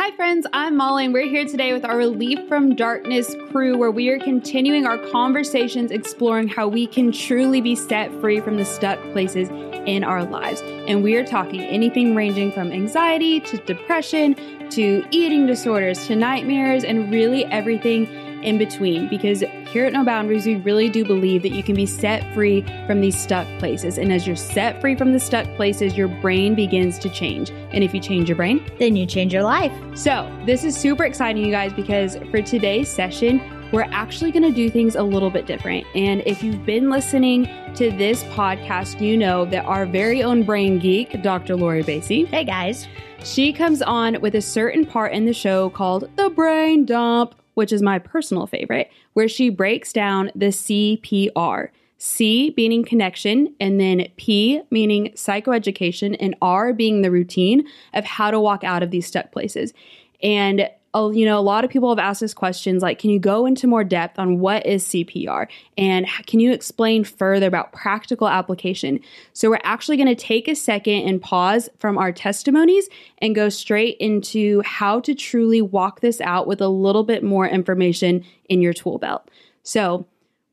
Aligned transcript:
Hi, 0.00 0.10
friends. 0.12 0.46
I'm 0.54 0.78
Molly, 0.78 1.04
and 1.04 1.12
we're 1.12 1.28
here 1.28 1.44
today 1.44 1.74
with 1.74 1.84
our 1.84 1.98
Relief 1.98 2.48
from 2.48 2.74
Darkness 2.74 3.36
crew, 3.50 3.76
where 3.76 3.90
we 3.90 4.08
are 4.08 4.18
continuing 4.18 4.86
our 4.86 4.96
conversations 5.10 5.90
exploring 5.90 6.48
how 6.48 6.68
we 6.68 6.86
can 6.86 7.12
truly 7.12 7.60
be 7.60 7.76
set 7.76 8.10
free 8.18 8.40
from 8.40 8.56
the 8.56 8.64
stuck 8.64 8.98
places 9.12 9.50
in 9.86 10.02
our 10.02 10.24
lives. 10.24 10.62
And 10.64 11.04
we 11.04 11.16
are 11.16 11.24
talking 11.26 11.60
anything 11.60 12.14
ranging 12.14 12.50
from 12.50 12.72
anxiety 12.72 13.40
to 13.40 13.58
depression 13.58 14.36
to 14.70 15.04
eating 15.10 15.44
disorders 15.44 16.06
to 16.06 16.16
nightmares 16.16 16.82
and 16.82 17.12
really 17.12 17.44
everything 17.44 18.06
in 18.42 18.56
between 18.56 19.06
because 19.06 19.44
here 19.70 19.84
at 19.84 19.92
No 19.92 20.04
Boundaries, 20.04 20.46
we 20.46 20.56
really 20.56 20.88
do 20.88 21.04
believe 21.04 21.42
that 21.42 21.52
you 21.52 21.62
can 21.62 21.76
be 21.76 21.86
set 21.86 22.34
free 22.34 22.62
from 22.86 23.00
these 23.00 23.16
stuck 23.16 23.46
places. 23.60 23.98
And 23.98 24.12
as 24.12 24.26
you're 24.26 24.34
set 24.34 24.80
free 24.80 24.96
from 24.96 25.12
the 25.12 25.20
stuck 25.20 25.46
places, 25.54 25.96
your 25.96 26.08
brain 26.08 26.56
begins 26.56 26.98
to 26.98 27.08
change. 27.08 27.50
And 27.50 27.84
if 27.84 27.94
you 27.94 28.00
change 28.00 28.28
your 28.28 28.36
brain, 28.36 28.68
then 28.80 28.96
you 28.96 29.06
change 29.06 29.32
your 29.32 29.44
life. 29.44 29.72
So, 29.94 30.28
this 30.44 30.64
is 30.64 30.76
super 30.76 31.04
exciting, 31.04 31.44
you 31.44 31.52
guys, 31.52 31.72
because 31.72 32.16
for 32.32 32.42
today's 32.42 32.88
session, 32.88 33.40
we're 33.72 33.86
actually 33.92 34.32
going 34.32 34.42
to 34.42 34.50
do 34.50 34.68
things 34.68 34.96
a 34.96 35.04
little 35.04 35.30
bit 35.30 35.46
different. 35.46 35.86
And 35.94 36.22
if 36.26 36.42
you've 36.42 36.66
been 36.66 36.90
listening 36.90 37.48
to 37.76 37.92
this 37.92 38.24
podcast, 38.24 39.00
you 39.00 39.16
know 39.16 39.44
that 39.46 39.64
our 39.66 39.86
very 39.86 40.24
own 40.24 40.42
brain 40.42 40.80
geek, 40.80 41.22
Dr. 41.22 41.54
Lori 41.54 41.84
Basie, 41.84 42.26
hey 42.26 42.42
guys, 42.42 42.88
she 43.22 43.52
comes 43.52 43.82
on 43.82 44.20
with 44.20 44.34
a 44.34 44.42
certain 44.42 44.84
part 44.84 45.12
in 45.12 45.26
the 45.26 45.32
show 45.32 45.70
called 45.70 46.10
the 46.16 46.30
brain 46.30 46.84
dump 46.84 47.39
which 47.60 47.74
is 47.74 47.82
my 47.82 47.98
personal 47.98 48.46
favorite, 48.46 48.90
where 49.12 49.28
she 49.28 49.50
breaks 49.50 49.92
down 49.92 50.30
the 50.34 50.46
CPR. 50.46 51.68
C 51.98 52.54
meaning 52.56 52.82
connection, 52.82 53.54
and 53.60 53.78
then 53.78 54.08
P 54.16 54.62
meaning 54.70 55.12
psychoeducation, 55.14 56.16
and 56.18 56.34
R 56.40 56.72
being 56.72 57.02
the 57.02 57.10
routine 57.10 57.66
of 57.92 58.06
how 58.06 58.30
to 58.30 58.40
walk 58.40 58.64
out 58.64 58.82
of 58.82 58.90
these 58.90 59.06
stuck 59.06 59.30
places. 59.30 59.74
And 60.22 60.70
you 60.94 61.24
know, 61.24 61.38
a 61.38 61.40
lot 61.40 61.64
of 61.64 61.70
people 61.70 61.88
have 61.88 61.98
asked 61.98 62.22
us 62.22 62.34
questions 62.34 62.82
like, 62.82 62.98
can 62.98 63.10
you 63.10 63.20
go 63.20 63.46
into 63.46 63.66
more 63.66 63.84
depth 63.84 64.18
on 64.18 64.40
what 64.40 64.66
is 64.66 64.84
CPR? 64.84 65.46
And 65.78 66.06
can 66.26 66.40
you 66.40 66.52
explain 66.52 67.04
further 67.04 67.46
about 67.46 67.72
practical 67.72 68.28
application? 68.28 69.00
So, 69.32 69.50
we're 69.50 69.60
actually 69.62 69.96
going 69.96 70.08
to 70.08 70.14
take 70.14 70.48
a 70.48 70.54
second 70.54 71.02
and 71.08 71.22
pause 71.22 71.68
from 71.78 71.96
our 71.96 72.12
testimonies 72.12 72.88
and 73.18 73.34
go 73.34 73.48
straight 73.48 73.96
into 73.98 74.62
how 74.62 75.00
to 75.00 75.14
truly 75.14 75.62
walk 75.62 76.00
this 76.00 76.20
out 76.20 76.46
with 76.46 76.60
a 76.60 76.68
little 76.68 77.04
bit 77.04 77.22
more 77.22 77.48
information 77.48 78.24
in 78.48 78.60
your 78.60 78.72
tool 78.72 78.98
belt. 78.98 79.30
So, 79.62 80.06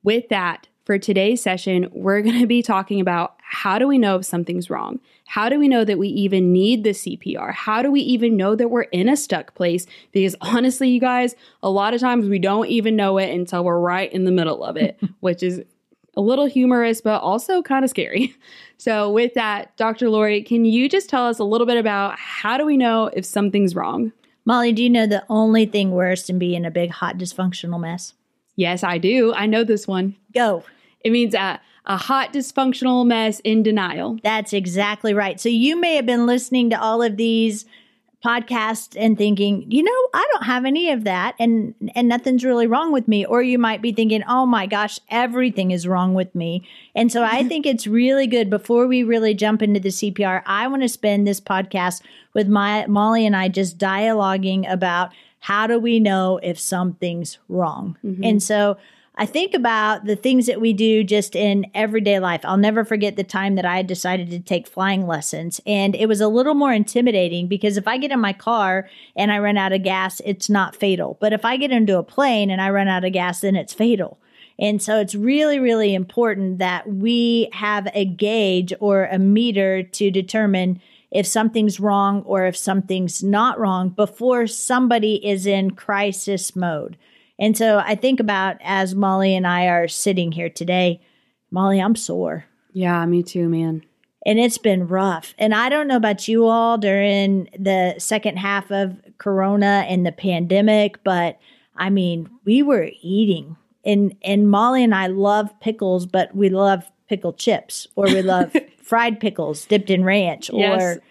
with 0.03 0.29
that, 0.29 0.67
for 0.85 0.97
today's 0.97 1.41
session, 1.41 1.89
we're 1.91 2.21
going 2.21 2.39
to 2.39 2.47
be 2.47 2.61
talking 2.61 3.01
about 3.01 3.35
how 3.41 3.77
do 3.77 3.87
we 3.87 3.97
know 3.97 4.15
if 4.17 4.25
something's 4.25 4.69
wrong? 4.69 4.99
How 5.27 5.49
do 5.49 5.59
we 5.59 5.67
know 5.67 5.83
that 5.83 5.99
we 5.99 6.07
even 6.07 6.53
need 6.53 6.85
the 6.85 6.91
CPR? 6.91 7.53
How 7.53 7.81
do 7.81 7.91
we 7.91 7.99
even 7.99 8.37
know 8.37 8.55
that 8.55 8.69
we're 8.69 8.83
in 8.83 9.09
a 9.09 9.17
stuck 9.17 9.53
place? 9.55 9.85
Because 10.13 10.35
honestly, 10.41 10.89
you 10.89 10.99
guys, 10.99 11.35
a 11.61 11.69
lot 11.69 11.93
of 11.93 11.99
times 11.99 12.27
we 12.27 12.39
don't 12.39 12.67
even 12.67 12.95
know 12.95 13.17
it 13.17 13.29
until 13.29 13.63
we're 13.63 13.79
right 13.79 14.11
in 14.11 14.23
the 14.23 14.31
middle 14.31 14.63
of 14.63 14.77
it, 14.77 14.99
which 15.19 15.43
is 15.43 15.61
a 16.15 16.21
little 16.21 16.45
humorous, 16.45 17.01
but 17.01 17.21
also 17.21 17.61
kind 17.61 17.83
of 17.85 17.89
scary. 17.89 18.35
So, 18.79 19.09
with 19.09 19.33
that, 19.33 19.75
Dr. 19.75 20.07
Lori, 20.07 20.43
can 20.43 20.63
you 20.63 20.87
just 20.87 21.09
tell 21.09 21.25
us 21.25 21.39
a 21.39 21.43
little 21.43 21.65
bit 21.65 21.77
about 21.77 22.15
how 22.19 22.59
do 22.59 22.65
we 22.67 22.77
know 22.77 23.09
if 23.11 23.25
something's 23.25 23.75
wrong? 23.75 24.11
Molly, 24.45 24.71
do 24.71 24.83
you 24.83 24.89
know 24.91 25.07
the 25.07 25.25
only 25.29 25.65
thing 25.65 25.89
worse 25.89 26.27
than 26.27 26.37
being 26.37 26.63
a 26.63 26.69
big, 26.69 26.91
hot, 26.91 27.17
dysfunctional 27.17 27.79
mess? 27.79 28.13
Yes, 28.55 28.83
I 28.83 28.99
do. 28.99 29.33
I 29.33 29.47
know 29.47 29.63
this 29.63 29.87
one. 29.87 30.15
Go. 30.31 30.63
It 31.07 31.11
means 31.11 31.33
uh, 31.33 31.57
a 31.85 31.95
hot, 31.95 32.33
dysfunctional 32.33 33.07
mess 33.07 33.39
in 33.39 33.63
denial. 33.63 34.19
That's 34.21 34.51
exactly 34.51 35.13
right. 35.13 35.39
So 35.39 35.47
you 35.47 35.79
may 35.79 35.95
have 35.95 36.05
been 36.05 36.25
listening 36.25 36.69
to 36.71 36.81
all 36.81 37.01
of 37.01 37.15
these 37.15 37.65
podcasts 38.25 38.97
and 38.99 39.17
thinking, 39.17 39.65
you 39.71 39.83
know, 39.83 40.07
I 40.13 40.27
don't 40.33 40.43
have 40.43 40.65
any 40.65 40.89
of 40.89 41.05
that 41.05 41.35
and 41.39 41.73
and 41.95 42.09
nothing's 42.09 42.43
really 42.43 42.67
wrong 42.67 42.91
with 42.91 43.07
me 43.07 43.25
or 43.25 43.41
you 43.41 43.57
might 43.57 43.81
be 43.81 43.93
thinking, 43.93 44.21
"Oh 44.27 44.45
my 44.45 44.65
gosh, 44.65 44.99
everything 45.09 45.71
is 45.71 45.87
wrong 45.87 46.13
with 46.13 46.35
me." 46.35 46.67
And 46.93 47.09
so 47.09 47.23
I 47.23 47.43
think 47.47 47.65
it's 47.65 47.87
really 47.87 48.27
good 48.27 48.49
before 48.49 48.85
we 48.85 49.03
really 49.03 49.33
jump 49.33 49.61
into 49.61 49.79
the 49.79 49.89
CPR, 49.89 50.41
I 50.45 50.67
want 50.67 50.81
to 50.81 50.89
spend 50.89 51.25
this 51.25 51.39
podcast 51.39 52.01
with 52.33 52.49
my 52.49 52.85
Molly 52.87 53.25
and 53.25 53.35
I 53.35 53.47
just 53.47 53.77
dialoguing 53.77 54.69
about 54.69 55.11
how 55.39 55.67
do 55.67 55.79
we 55.79 56.01
know 56.01 56.41
if 56.43 56.59
something's 56.59 57.37
wrong. 57.47 57.97
Mm-hmm. 58.03 58.23
And 58.25 58.43
so 58.43 58.77
I 59.19 59.25
think 59.25 59.55
about 59.55 60.05
the 60.05 60.15
things 60.15 60.45
that 60.45 60.61
we 60.61 60.73
do 60.73 61.03
just 61.03 61.35
in 61.35 61.65
everyday 61.73 62.19
life. 62.19 62.41
I'll 62.43 62.55
never 62.55 62.85
forget 62.85 63.15
the 63.15 63.23
time 63.23 63.55
that 63.55 63.65
I 63.65 63.81
decided 63.81 64.29
to 64.29 64.39
take 64.39 64.67
flying 64.67 65.07
lessons. 65.07 65.59
And 65.65 65.95
it 65.95 66.05
was 66.05 66.21
a 66.21 66.27
little 66.27 66.53
more 66.53 66.71
intimidating 66.71 67.47
because 67.47 67.77
if 67.77 67.87
I 67.87 67.97
get 67.97 68.11
in 68.11 68.19
my 68.19 68.33
car 68.33 68.87
and 69.15 69.31
I 69.31 69.39
run 69.39 69.57
out 69.57 69.73
of 69.73 69.81
gas, 69.81 70.21
it's 70.23 70.51
not 70.51 70.75
fatal. 70.75 71.17
But 71.19 71.33
if 71.33 71.45
I 71.45 71.57
get 71.57 71.71
into 71.71 71.97
a 71.97 72.03
plane 72.03 72.51
and 72.51 72.61
I 72.61 72.69
run 72.69 72.87
out 72.87 73.05
of 73.05 73.11
gas, 73.11 73.41
then 73.41 73.55
it's 73.55 73.73
fatal. 73.73 74.19
And 74.59 74.83
so 74.83 74.99
it's 74.99 75.15
really, 75.15 75.57
really 75.57 75.95
important 75.95 76.59
that 76.59 76.87
we 76.87 77.49
have 77.53 77.87
a 77.95 78.05
gauge 78.05 78.71
or 78.79 79.05
a 79.05 79.17
meter 79.17 79.81
to 79.81 80.11
determine 80.11 80.79
if 81.09 81.25
something's 81.25 81.79
wrong 81.79 82.21
or 82.23 82.45
if 82.45 82.55
something's 82.55 83.23
not 83.23 83.59
wrong 83.59 83.89
before 83.89 84.45
somebody 84.45 85.25
is 85.25 85.47
in 85.47 85.71
crisis 85.71 86.55
mode. 86.55 86.97
And 87.39 87.57
so 87.57 87.79
I 87.79 87.95
think 87.95 88.19
about 88.19 88.57
as 88.61 88.95
Molly 88.95 89.35
and 89.35 89.45
I 89.45 89.67
are 89.67 89.87
sitting 89.87 90.31
here 90.31 90.49
today, 90.49 91.01
Molly, 91.51 91.79
I'm 91.79 91.95
sore. 91.95 92.45
Yeah, 92.73 93.05
me 93.05 93.23
too, 93.23 93.47
man. 93.47 93.83
And 94.25 94.39
it's 94.39 94.57
been 94.57 94.87
rough. 94.87 95.33
And 95.37 95.53
I 95.53 95.69
don't 95.69 95.87
know 95.87 95.95
about 95.95 96.27
you 96.27 96.47
all 96.47 96.77
during 96.77 97.49
the 97.57 97.95
second 97.97 98.37
half 98.37 98.71
of 98.71 98.99
Corona 99.17 99.85
and 99.87 100.05
the 100.05 100.11
pandemic, 100.11 101.03
but 101.03 101.39
I 101.75 101.89
mean, 101.89 102.29
we 102.43 102.63
were 102.63 102.89
eating. 103.01 103.55
And 103.85 104.15
and 104.21 104.49
Molly 104.49 104.83
and 104.83 104.93
I 104.93 105.07
love 105.07 105.57
pickles, 105.61 106.05
but 106.05 106.35
we 106.35 106.49
love 106.49 106.83
pickled 107.07 107.37
chips 107.37 107.87
or 107.95 108.05
we 108.05 108.21
love 108.21 108.53
fried 108.81 109.19
pickles 109.19 109.65
dipped 109.65 109.89
in 109.89 110.03
ranch 110.03 110.49
yes. 110.51 110.81
or 110.81 111.01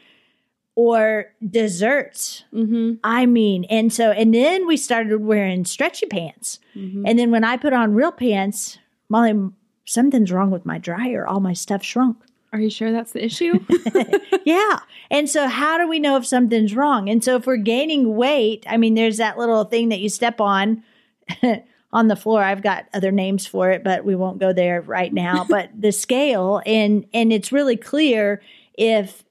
or 0.76 1.32
desserts. 1.48 2.44
Mm-hmm. 2.52 2.94
I 3.02 3.26
mean, 3.26 3.64
and 3.64 3.92
so, 3.92 4.12
and 4.12 4.32
then 4.32 4.66
we 4.66 4.76
started 4.76 5.22
wearing 5.22 5.64
stretchy 5.64 6.06
pants. 6.06 6.60
Mm-hmm. 6.76 7.04
And 7.06 7.18
then 7.18 7.30
when 7.30 7.44
I 7.44 7.56
put 7.56 7.72
on 7.72 7.94
real 7.94 8.12
pants, 8.12 8.78
Molly, 9.08 9.50
something's 9.86 10.30
wrong 10.30 10.50
with 10.50 10.66
my 10.66 10.78
dryer. 10.78 11.26
All 11.26 11.40
my 11.40 11.54
stuff 11.54 11.82
shrunk. 11.82 12.18
Are 12.52 12.60
you 12.60 12.70
sure 12.70 12.92
that's 12.92 13.12
the 13.12 13.24
issue? 13.24 13.58
yeah. 14.44 14.80
And 15.10 15.28
so, 15.28 15.48
how 15.48 15.78
do 15.78 15.88
we 15.88 15.98
know 15.98 16.16
if 16.16 16.26
something's 16.26 16.76
wrong? 16.76 17.08
And 17.08 17.24
so, 17.24 17.36
if 17.36 17.46
we're 17.46 17.56
gaining 17.56 18.14
weight, 18.14 18.64
I 18.68 18.76
mean, 18.76 18.94
there's 18.94 19.16
that 19.16 19.38
little 19.38 19.64
thing 19.64 19.88
that 19.88 20.00
you 20.00 20.08
step 20.08 20.40
on. 20.40 20.84
on 21.92 22.08
the 22.08 22.16
floor 22.16 22.42
i've 22.42 22.62
got 22.62 22.84
other 22.92 23.12
names 23.12 23.46
for 23.46 23.70
it 23.70 23.82
but 23.82 24.04
we 24.04 24.14
won't 24.14 24.38
go 24.38 24.52
there 24.52 24.82
right 24.82 25.14
now 25.14 25.46
but 25.48 25.70
the 25.74 25.92
scale 25.92 26.60
and 26.66 27.06
and 27.14 27.32
it's 27.32 27.52
really 27.52 27.76
clear 27.76 28.42
if 28.74 29.24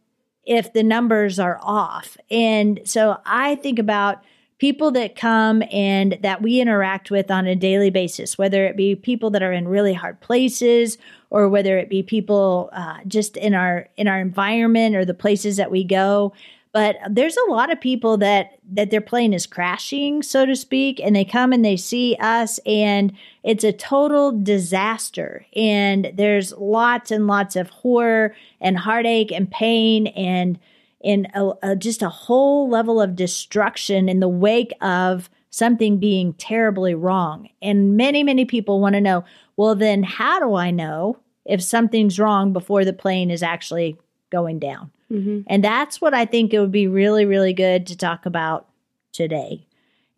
if 0.46 0.74
the 0.74 0.84
numbers 0.84 1.40
are 1.40 1.60
off. 1.62 2.18
And 2.30 2.82
so 2.86 3.20
I 3.26 3.56
think 3.56 3.80
about 3.80 4.24
people 4.58 4.92
that 4.92 5.16
come 5.16 5.64
and 5.72 6.18
that 6.22 6.42
we 6.42 6.62
interact 6.62 7.12
with 7.12 7.30
on 7.30 7.46
a 7.46 7.56
daily 7.56 7.90
basis, 7.90 8.38
whether 8.38 8.66
it 8.66 8.78
be 8.78 8.96
people 8.96 9.30
that 9.32 9.44
are 9.44 9.52
in 9.52 9.68
really 9.68 9.94
hard 9.94 10.20
places 10.22 10.98
or 11.30 11.50
whether 11.50 11.78
it 11.78 11.90
be 11.90 12.02
people 12.02 12.70
uh, 12.72 13.00
just 13.08 13.36
in 13.36 13.54
our 13.54 13.90
in 13.98 14.08
our 14.08 14.20
environment 14.20 14.96
or 14.96 15.04
the 15.04 15.14
places 15.14 15.58
that 15.58 15.72
we 15.72 15.84
go 15.84 16.32
but 16.76 16.98
there's 17.10 17.38
a 17.38 17.52
lot 17.52 17.72
of 17.72 17.80
people 17.80 18.18
that 18.18 18.60
that 18.70 18.92
their 18.92 19.00
plane 19.00 19.34
is 19.34 19.46
crashing 19.46 20.22
so 20.22 20.46
to 20.46 20.58
speak 20.58 21.00
and 21.00 21.16
they 21.16 21.24
come 21.24 21.54
and 21.54 21.64
they 21.64 21.78
see 21.78 22.18
us 22.20 22.60
and 22.66 23.14
it's 23.44 23.64
a 23.64 23.72
total 23.72 24.38
disaster. 24.38 25.46
And 25.56 26.12
there's 26.16 26.52
lots 26.52 27.12
and 27.12 27.28
lots 27.28 27.56
of 27.56 27.70
horror 27.70 28.36
and 28.60 28.78
heartache 28.78 29.32
and 29.32 29.50
pain 29.50 30.08
and 30.08 30.60
in 31.00 31.28
a, 31.34 31.52
a, 31.64 31.76
just 31.78 32.02
a 32.02 32.10
whole 32.10 32.68
level 32.68 33.00
of 33.00 33.16
destruction 33.16 34.10
in 34.10 34.20
the 34.20 34.28
wake 34.28 34.74
of 34.82 35.30
something 35.52 35.98
being 35.98 36.34
terribly 36.34 36.94
wrong. 36.94 37.48
And 37.62 37.96
many 37.96 38.22
many 38.22 38.44
people 38.44 38.82
want 38.82 38.96
to 38.96 39.02
know 39.02 39.24
well 39.56 39.76
then 39.76 40.04
how 40.04 40.42
do 40.42 40.56
i 40.56 40.72
know 40.72 41.18
if 41.46 41.64
something's 41.64 42.20
wrong 42.20 42.52
before 42.52 42.84
the 42.84 42.92
plane 42.92 43.32
is 43.32 43.42
actually 43.42 43.96
going 44.30 44.60
down 44.60 44.92
Mm-hmm. 45.12 45.42
And 45.48 45.64
that's 45.64 46.02
what 46.02 46.14
I 46.14 46.26
think 46.26 46.54
it 46.54 46.60
would 46.60 46.72
be 46.72 46.88
really, 46.88 47.26
really 47.26 47.54
good 47.54 47.88
to 47.88 47.98
talk 47.98 48.26
about 48.26 48.68
today. 49.12 49.68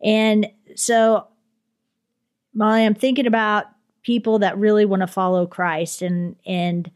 And 0.02 0.50
so, 0.74 1.26
Molly, 2.54 2.84
I'm 2.84 2.94
thinking 2.94 3.26
about 3.26 3.66
people 4.02 4.38
that 4.38 4.58
really 4.58 4.84
want 4.84 5.00
to 5.00 5.06
follow 5.06 5.46
Christ 5.46 6.02
and 6.02 6.36
and 6.46 6.90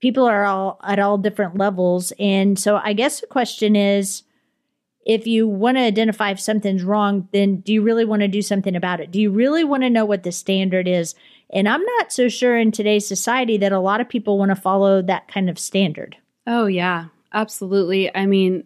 people 0.00 0.24
are 0.24 0.44
all 0.44 0.78
at 0.84 0.98
all 0.98 1.18
different 1.18 1.56
levels. 1.56 2.12
And 2.18 2.58
so 2.58 2.76
I 2.76 2.92
guess 2.92 3.20
the 3.20 3.26
question 3.26 3.74
is 3.74 4.22
if 5.04 5.26
you 5.26 5.48
want 5.48 5.76
to 5.76 5.82
identify 5.82 6.30
if 6.30 6.40
something's 6.40 6.84
wrong, 6.84 7.28
then 7.32 7.56
do 7.60 7.72
you 7.72 7.82
really 7.82 8.04
want 8.04 8.20
to 8.20 8.28
do 8.28 8.42
something 8.42 8.74
about 8.74 9.00
it? 9.00 9.10
Do 9.10 9.20
you 9.20 9.30
really 9.30 9.64
want 9.64 9.82
to 9.84 9.90
know 9.90 10.04
what 10.04 10.24
the 10.24 10.32
standard 10.32 10.88
is? 10.88 11.14
And 11.50 11.68
I'm 11.68 11.82
not 11.82 12.12
so 12.12 12.28
sure 12.28 12.58
in 12.58 12.72
today's 12.72 13.06
society 13.06 13.56
that 13.58 13.72
a 13.72 13.78
lot 13.78 14.00
of 14.00 14.08
people 14.08 14.36
want 14.36 14.50
to 14.50 14.56
follow 14.56 15.00
that 15.02 15.28
kind 15.28 15.48
of 15.48 15.58
standard. 15.58 16.16
Oh, 16.46 16.66
yeah. 16.66 17.06
Absolutely. 17.32 18.14
I 18.14 18.26
mean, 18.26 18.64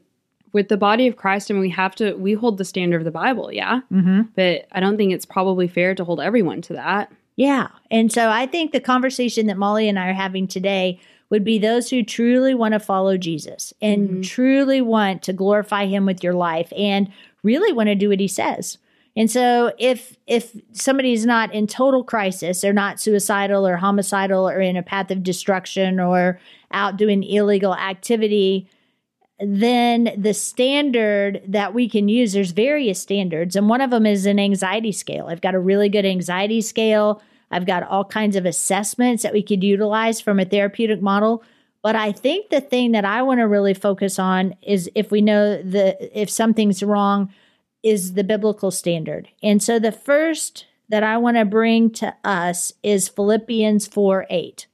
with 0.52 0.68
the 0.68 0.76
body 0.76 1.06
of 1.06 1.16
Christ, 1.16 1.50
I 1.50 1.54
mean, 1.54 1.60
we 1.62 1.70
have 1.70 1.94
to, 1.96 2.14
we 2.14 2.32
hold 2.32 2.58
the 2.58 2.64
standard 2.64 3.00
of 3.00 3.04
the 3.04 3.10
Bible, 3.10 3.52
yeah. 3.52 3.80
Mm-hmm. 3.92 4.22
But 4.34 4.66
I 4.72 4.80
don't 4.80 4.96
think 4.96 5.12
it's 5.12 5.26
probably 5.26 5.68
fair 5.68 5.94
to 5.94 6.04
hold 6.04 6.20
everyone 6.20 6.60
to 6.62 6.72
that. 6.74 7.12
Yeah. 7.36 7.68
And 7.90 8.12
so 8.12 8.28
I 8.28 8.46
think 8.46 8.72
the 8.72 8.80
conversation 8.80 9.46
that 9.46 9.56
Molly 9.56 9.88
and 9.88 9.98
I 9.98 10.08
are 10.08 10.14
having 10.14 10.46
today 10.48 11.00
would 11.30 11.44
be 11.44 11.58
those 11.58 11.88
who 11.88 12.02
truly 12.02 12.54
want 12.54 12.72
to 12.74 12.80
follow 12.80 13.16
Jesus 13.16 13.72
and 13.80 14.08
Mhm. 14.10 14.22
truly 14.24 14.80
want 14.80 15.22
to 15.22 15.32
glorify 15.32 15.86
him 15.86 16.04
with 16.04 16.24
your 16.24 16.34
life 16.34 16.72
and 16.76 17.08
really 17.44 17.72
want 17.72 17.86
to 17.88 17.94
do 17.94 18.08
what 18.08 18.20
he 18.20 18.26
says. 18.28 18.78
And 19.16 19.30
so 19.30 19.72
if 19.78 20.16
if 20.26 20.56
somebody's 20.72 21.24
not 21.26 21.52
in 21.54 21.66
total 21.66 22.04
crisis, 22.04 22.60
they're 22.60 22.72
not 22.72 23.00
suicidal 23.00 23.66
or 23.66 23.76
homicidal 23.76 24.48
or 24.48 24.60
in 24.60 24.76
a 24.76 24.82
path 24.82 25.10
of 25.10 25.22
destruction 25.22 25.98
or 26.00 26.40
out 26.72 26.96
doing 26.96 27.22
illegal 27.22 27.74
activity, 27.74 28.68
then 29.38 30.12
the 30.16 30.34
standard 30.34 31.42
that 31.48 31.72
we 31.72 31.88
can 31.88 32.08
use, 32.08 32.32
there's 32.32 32.50
various 32.50 33.00
standards. 33.00 33.56
And 33.56 33.68
one 33.68 33.80
of 33.80 33.90
them 33.90 34.06
is 34.06 34.26
an 34.26 34.38
anxiety 34.38 34.92
scale. 34.92 35.26
I've 35.28 35.40
got 35.40 35.54
a 35.54 35.60
really 35.60 35.88
good 35.88 36.04
anxiety 36.04 36.60
scale. 36.60 37.22
I've 37.50 37.66
got 37.66 37.82
all 37.82 38.04
kinds 38.04 38.36
of 38.36 38.44
assessments 38.44 39.22
that 39.22 39.32
we 39.32 39.42
could 39.42 39.64
utilize 39.64 40.20
from 40.20 40.38
a 40.38 40.44
therapeutic 40.44 41.00
model. 41.00 41.42
But 41.82 41.96
I 41.96 42.12
think 42.12 42.50
the 42.50 42.60
thing 42.60 42.92
that 42.92 43.06
I 43.06 43.22
want 43.22 43.40
to 43.40 43.48
really 43.48 43.74
focus 43.74 44.18
on 44.18 44.54
is 44.62 44.90
if 44.94 45.10
we 45.10 45.22
know 45.22 45.62
the 45.62 46.20
if 46.20 46.28
something's 46.28 46.82
wrong, 46.82 47.32
is 47.82 48.12
the 48.12 48.24
biblical 48.24 48.70
standard. 48.70 49.28
And 49.42 49.62
so 49.62 49.78
the 49.78 49.92
first 49.92 50.66
that 50.90 51.02
I 51.02 51.16
want 51.16 51.38
to 51.38 51.44
bring 51.44 51.90
to 51.92 52.14
us 52.24 52.72
is 52.82 53.08
Philippians 53.08 53.86
4 53.86 54.26
8. 54.28 54.66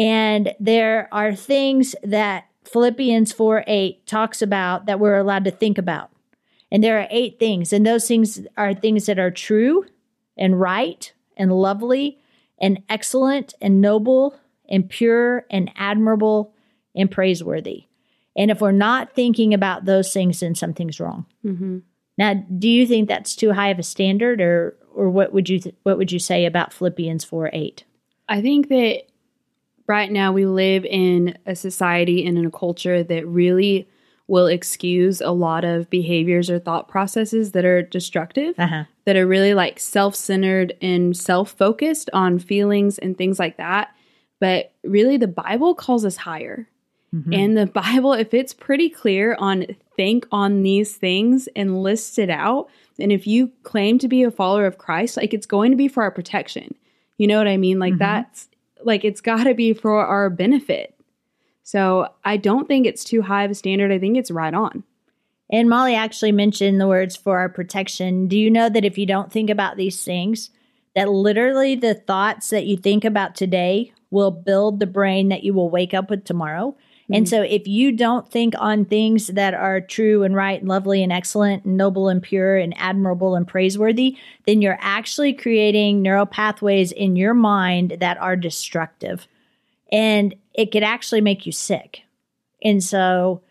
And 0.00 0.54
there 0.58 1.10
are 1.12 1.34
things 1.34 1.94
that 2.02 2.46
Philippians 2.64 3.32
4 3.32 3.64
8 3.66 4.06
talks 4.06 4.40
about 4.40 4.86
that 4.86 4.98
we're 4.98 5.18
allowed 5.18 5.44
to 5.44 5.50
think 5.50 5.76
about. 5.76 6.10
And 6.72 6.82
there 6.82 6.98
are 7.00 7.08
eight 7.10 7.38
things, 7.38 7.72
and 7.72 7.86
those 7.86 8.08
things 8.08 8.40
are 8.56 8.72
things 8.72 9.06
that 9.06 9.18
are 9.18 9.30
true 9.30 9.84
and 10.38 10.58
right 10.58 11.12
and 11.36 11.52
lovely 11.52 12.18
and 12.58 12.82
excellent 12.88 13.52
and 13.60 13.80
noble 13.80 14.38
and 14.68 14.88
pure 14.88 15.44
and 15.50 15.70
admirable 15.76 16.54
and 16.94 17.10
praiseworthy. 17.10 17.86
And 18.36 18.50
if 18.50 18.60
we're 18.60 18.72
not 18.72 19.12
thinking 19.14 19.52
about 19.52 19.84
those 19.84 20.12
things, 20.12 20.40
then 20.40 20.54
something's 20.54 21.00
wrong. 21.00 21.26
Mm-hmm. 21.44 21.78
Now, 22.16 22.34
do 22.34 22.68
you 22.68 22.86
think 22.86 23.08
that's 23.08 23.34
too 23.34 23.52
high 23.52 23.68
of 23.68 23.78
a 23.78 23.82
standard, 23.82 24.40
or 24.40 24.76
or 24.94 25.10
what 25.10 25.34
would 25.34 25.48
you 25.48 25.58
th- 25.58 25.74
what 25.82 25.98
would 25.98 26.12
you 26.12 26.18
say 26.18 26.46
about 26.46 26.72
Philippians 26.72 27.24
four 27.24 27.50
eight? 27.52 27.84
I 28.28 28.40
think 28.40 28.68
that 28.68 29.09
right 29.90 30.10
now 30.10 30.32
we 30.32 30.46
live 30.46 30.84
in 30.84 31.36
a 31.46 31.54
society 31.56 32.24
and 32.26 32.38
in 32.38 32.46
a 32.46 32.50
culture 32.50 33.02
that 33.02 33.26
really 33.26 33.88
will 34.28 34.46
excuse 34.46 35.20
a 35.20 35.32
lot 35.32 35.64
of 35.64 35.90
behaviors 35.90 36.48
or 36.48 36.58
thought 36.60 36.86
processes 36.88 37.50
that 37.52 37.64
are 37.64 37.82
destructive, 37.82 38.54
Uh 38.58 38.66
huh. 38.68 38.84
that 39.04 39.16
are 39.16 39.26
really 39.26 39.54
like 39.54 39.80
self 39.80 40.14
centered 40.14 40.72
and 40.80 41.16
self 41.16 41.50
focused 41.50 42.08
on 42.12 42.38
feelings 42.38 42.96
and 42.98 43.18
things 43.18 43.38
like 43.40 43.56
that. 43.56 43.90
But 44.38 44.72
really, 44.84 45.16
the 45.18 45.26
Bible 45.44 45.74
calls 45.74 46.04
us 46.04 46.16
higher. 46.16 46.68
Mm-hmm. 47.12 47.32
And 47.34 47.56
the 47.58 47.66
Bible, 47.82 48.12
if 48.12 48.32
it's 48.32 48.54
pretty 48.54 48.88
clear 48.88 49.34
on 49.40 49.66
think 49.96 50.26
on 50.30 50.62
these 50.62 50.94
things 50.96 51.48
and 51.56 51.82
list 51.82 52.16
it 52.18 52.30
out, 52.30 52.68
and 53.00 53.10
if 53.10 53.26
you 53.26 53.50
claim 53.64 53.98
to 53.98 54.06
be 54.08 54.22
a 54.22 54.30
follower 54.30 54.64
of 54.66 54.78
Christ, 54.78 55.16
like 55.16 55.34
it's 55.34 55.46
going 55.46 55.72
to 55.72 55.76
be 55.76 55.88
for 55.88 56.04
our 56.04 56.12
protection. 56.12 56.74
You 57.18 57.26
know 57.26 57.36
what 57.38 57.48
I 57.48 57.56
mean? 57.56 57.78
Like 57.80 57.94
Mhm. 57.94 57.98
that's 57.98 58.48
like 58.84 59.04
it's 59.04 59.20
got 59.20 59.44
to 59.44 59.54
be 59.54 59.72
for 59.72 60.04
our 60.04 60.30
benefit. 60.30 60.94
So 61.62 62.08
I 62.24 62.36
don't 62.36 62.66
think 62.66 62.86
it's 62.86 63.04
too 63.04 63.22
high 63.22 63.44
of 63.44 63.50
a 63.50 63.54
standard. 63.54 63.92
I 63.92 63.98
think 63.98 64.16
it's 64.16 64.30
right 64.30 64.52
on. 64.54 64.84
And 65.52 65.68
Molly 65.68 65.94
actually 65.94 66.32
mentioned 66.32 66.80
the 66.80 66.88
words 66.88 67.16
for 67.16 67.38
our 67.38 67.48
protection. 67.48 68.28
Do 68.28 68.38
you 68.38 68.50
know 68.50 68.68
that 68.68 68.84
if 68.84 68.96
you 68.96 69.06
don't 69.06 69.32
think 69.32 69.50
about 69.50 69.76
these 69.76 70.02
things, 70.04 70.50
that 70.94 71.10
literally 71.10 71.74
the 71.74 71.94
thoughts 71.94 72.50
that 72.50 72.66
you 72.66 72.76
think 72.76 73.04
about 73.04 73.34
today 73.34 73.92
will 74.10 74.30
build 74.30 74.80
the 74.80 74.86
brain 74.86 75.28
that 75.28 75.44
you 75.44 75.52
will 75.52 75.70
wake 75.70 75.94
up 75.94 76.10
with 76.10 76.24
tomorrow? 76.24 76.76
And 77.12 77.26
mm-hmm. 77.26 77.30
so 77.30 77.42
if 77.42 77.66
you 77.66 77.92
don't 77.92 78.30
think 78.30 78.54
on 78.58 78.84
things 78.84 79.28
that 79.28 79.52
are 79.52 79.80
true 79.80 80.22
and 80.22 80.34
right 80.34 80.60
and 80.60 80.68
lovely 80.68 81.02
and 81.02 81.12
excellent 81.12 81.64
and 81.64 81.76
noble 81.76 82.08
and 82.08 82.22
pure 82.22 82.56
and 82.56 82.72
admirable 82.76 83.34
and 83.34 83.46
praiseworthy, 83.46 84.16
then 84.46 84.62
you're 84.62 84.78
actually 84.80 85.32
creating 85.32 86.02
neural 86.02 86.26
pathways 86.26 86.92
in 86.92 87.16
your 87.16 87.34
mind 87.34 87.96
that 88.00 88.18
are 88.18 88.36
destructive. 88.36 89.26
And 89.90 90.34
it 90.54 90.70
could 90.70 90.84
actually 90.84 91.20
make 91.20 91.46
you 91.46 91.52
sick. 91.52 92.02
And 92.62 92.82
so 92.82 93.42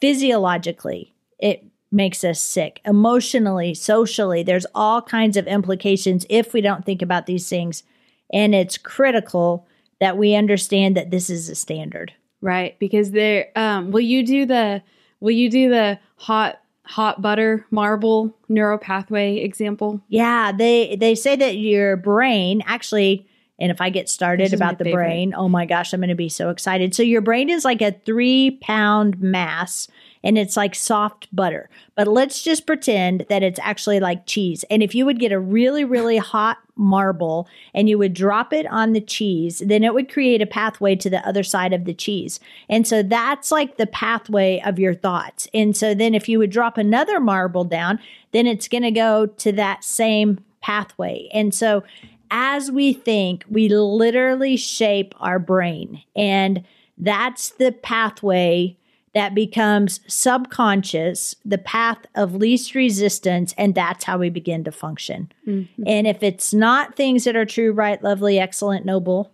physiologically, 0.00 1.14
it 1.38 1.64
makes 1.92 2.24
us 2.24 2.40
sick. 2.40 2.80
Emotionally, 2.84 3.72
socially, 3.74 4.42
there's 4.42 4.66
all 4.74 5.00
kinds 5.00 5.36
of 5.36 5.46
implications 5.46 6.26
if 6.28 6.52
we 6.52 6.60
don't 6.60 6.84
think 6.84 7.02
about 7.02 7.26
these 7.26 7.48
things. 7.48 7.84
And 8.32 8.54
it's 8.54 8.76
critical 8.76 9.66
that 10.00 10.18
we 10.18 10.34
understand 10.34 10.96
that 10.96 11.10
this 11.10 11.30
is 11.30 11.48
a 11.48 11.54
standard. 11.54 12.12
Right, 12.40 12.78
because 12.78 13.10
there 13.10 13.48
um 13.56 13.90
will 13.90 14.00
you 14.00 14.24
do 14.24 14.46
the 14.46 14.82
will 15.20 15.32
you 15.32 15.50
do 15.50 15.70
the 15.70 15.98
hot 16.16 16.60
hot 16.84 17.20
butter 17.20 17.66
marble 17.70 18.36
neural 18.48 18.78
pathway 18.78 19.38
example? 19.38 20.00
Yeah, 20.08 20.52
they 20.52 20.96
they 20.96 21.14
say 21.14 21.36
that 21.36 21.56
your 21.56 21.96
brain 21.96 22.62
actually 22.66 23.26
and 23.58 23.72
if 23.72 23.80
I 23.80 23.88
get 23.90 24.08
started 24.08 24.44
This 24.46 24.52
is 24.52 24.60
my 24.60 24.66
about 24.66 24.78
the 24.78 24.84
favorite. 24.84 25.02
brain, 25.02 25.34
oh 25.34 25.48
my 25.48 25.64
gosh, 25.64 25.92
I'm 25.94 26.00
going 26.00 26.10
to 26.10 26.14
be 26.14 26.28
so 26.28 26.50
excited. 26.50 26.94
So 26.94 27.02
your 27.02 27.22
brain 27.22 27.48
is 27.48 27.64
like 27.64 27.80
a 27.80 27.92
3 28.04 28.58
pound 28.60 29.20
mass 29.20 29.88
and 30.26 30.36
it's 30.36 30.56
like 30.56 30.74
soft 30.74 31.28
butter. 31.34 31.70
But 31.94 32.08
let's 32.08 32.42
just 32.42 32.66
pretend 32.66 33.26
that 33.28 33.44
it's 33.44 33.60
actually 33.62 34.00
like 34.00 34.26
cheese. 34.26 34.64
And 34.68 34.82
if 34.82 34.92
you 34.92 35.06
would 35.06 35.20
get 35.20 35.30
a 35.30 35.38
really 35.38 35.84
really 35.84 36.16
hot 36.16 36.58
marble 36.74 37.48
and 37.72 37.88
you 37.88 37.96
would 37.96 38.12
drop 38.12 38.52
it 38.52 38.66
on 38.66 38.92
the 38.92 39.00
cheese, 39.00 39.62
then 39.64 39.84
it 39.84 39.94
would 39.94 40.12
create 40.12 40.42
a 40.42 40.46
pathway 40.46 40.96
to 40.96 41.08
the 41.08 41.26
other 41.26 41.44
side 41.44 41.72
of 41.72 41.84
the 41.84 41.94
cheese. 41.94 42.40
And 42.68 42.86
so 42.86 43.04
that's 43.04 43.52
like 43.52 43.76
the 43.76 43.86
pathway 43.86 44.60
of 44.64 44.80
your 44.80 44.94
thoughts. 44.94 45.46
And 45.54 45.76
so 45.76 45.94
then 45.94 46.12
if 46.12 46.28
you 46.28 46.40
would 46.40 46.50
drop 46.50 46.76
another 46.76 47.20
marble 47.20 47.64
down, 47.64 48.00
then 48.32 48.48
it's 48.48 48.66
going 48.66 48.82
to 48.82 48.90
go 48.90 49.26
to 49.26 49.52
that 49.52 49.84
same 49.84 50.40
pathway. 50.60 51.28
And 51.32 51.54
so 51.54 51.84
as 52.32 52.72
we 52.72 52.92
think, 52.92 53.44
we 53.48 53.68
literally 53.68 54.56
shape 54.56 55.14
our 55.20 55.38
brain. 55.38 56.02
And 56.16 56.64
that's 56.98 57.50
the 57.50 57.70
pathway 57.70 58.76
that 59.16 59.34
becomes 59.34 60.00
subconscious, 60.06 61.34
the 61.42 61.56
path 61.56 62.04
of 62.14 62.34
least 62.34 62.74
resistance, 62.74 63.54
and 63.56 63.74
that's 63.74 64.04
how 64.04 64.18
we 64.18 64.28
begin 64.28 64.62
to 64.62 64.70
function. 64.70 65.32
Mm-hmm. 65.48 65.84
And 65.86 66.06
if 66.06 66.22
it's 66.22 66.52
not 66.52 66.96
things 66.96 67.24
that 67.24 67.34
are 67.34 67.46
true, 67.46 67.72
right, 67.72 68.02
lovely, 68.04 68.38
excellent, 68.38 68.84
noble, 68.84 69.32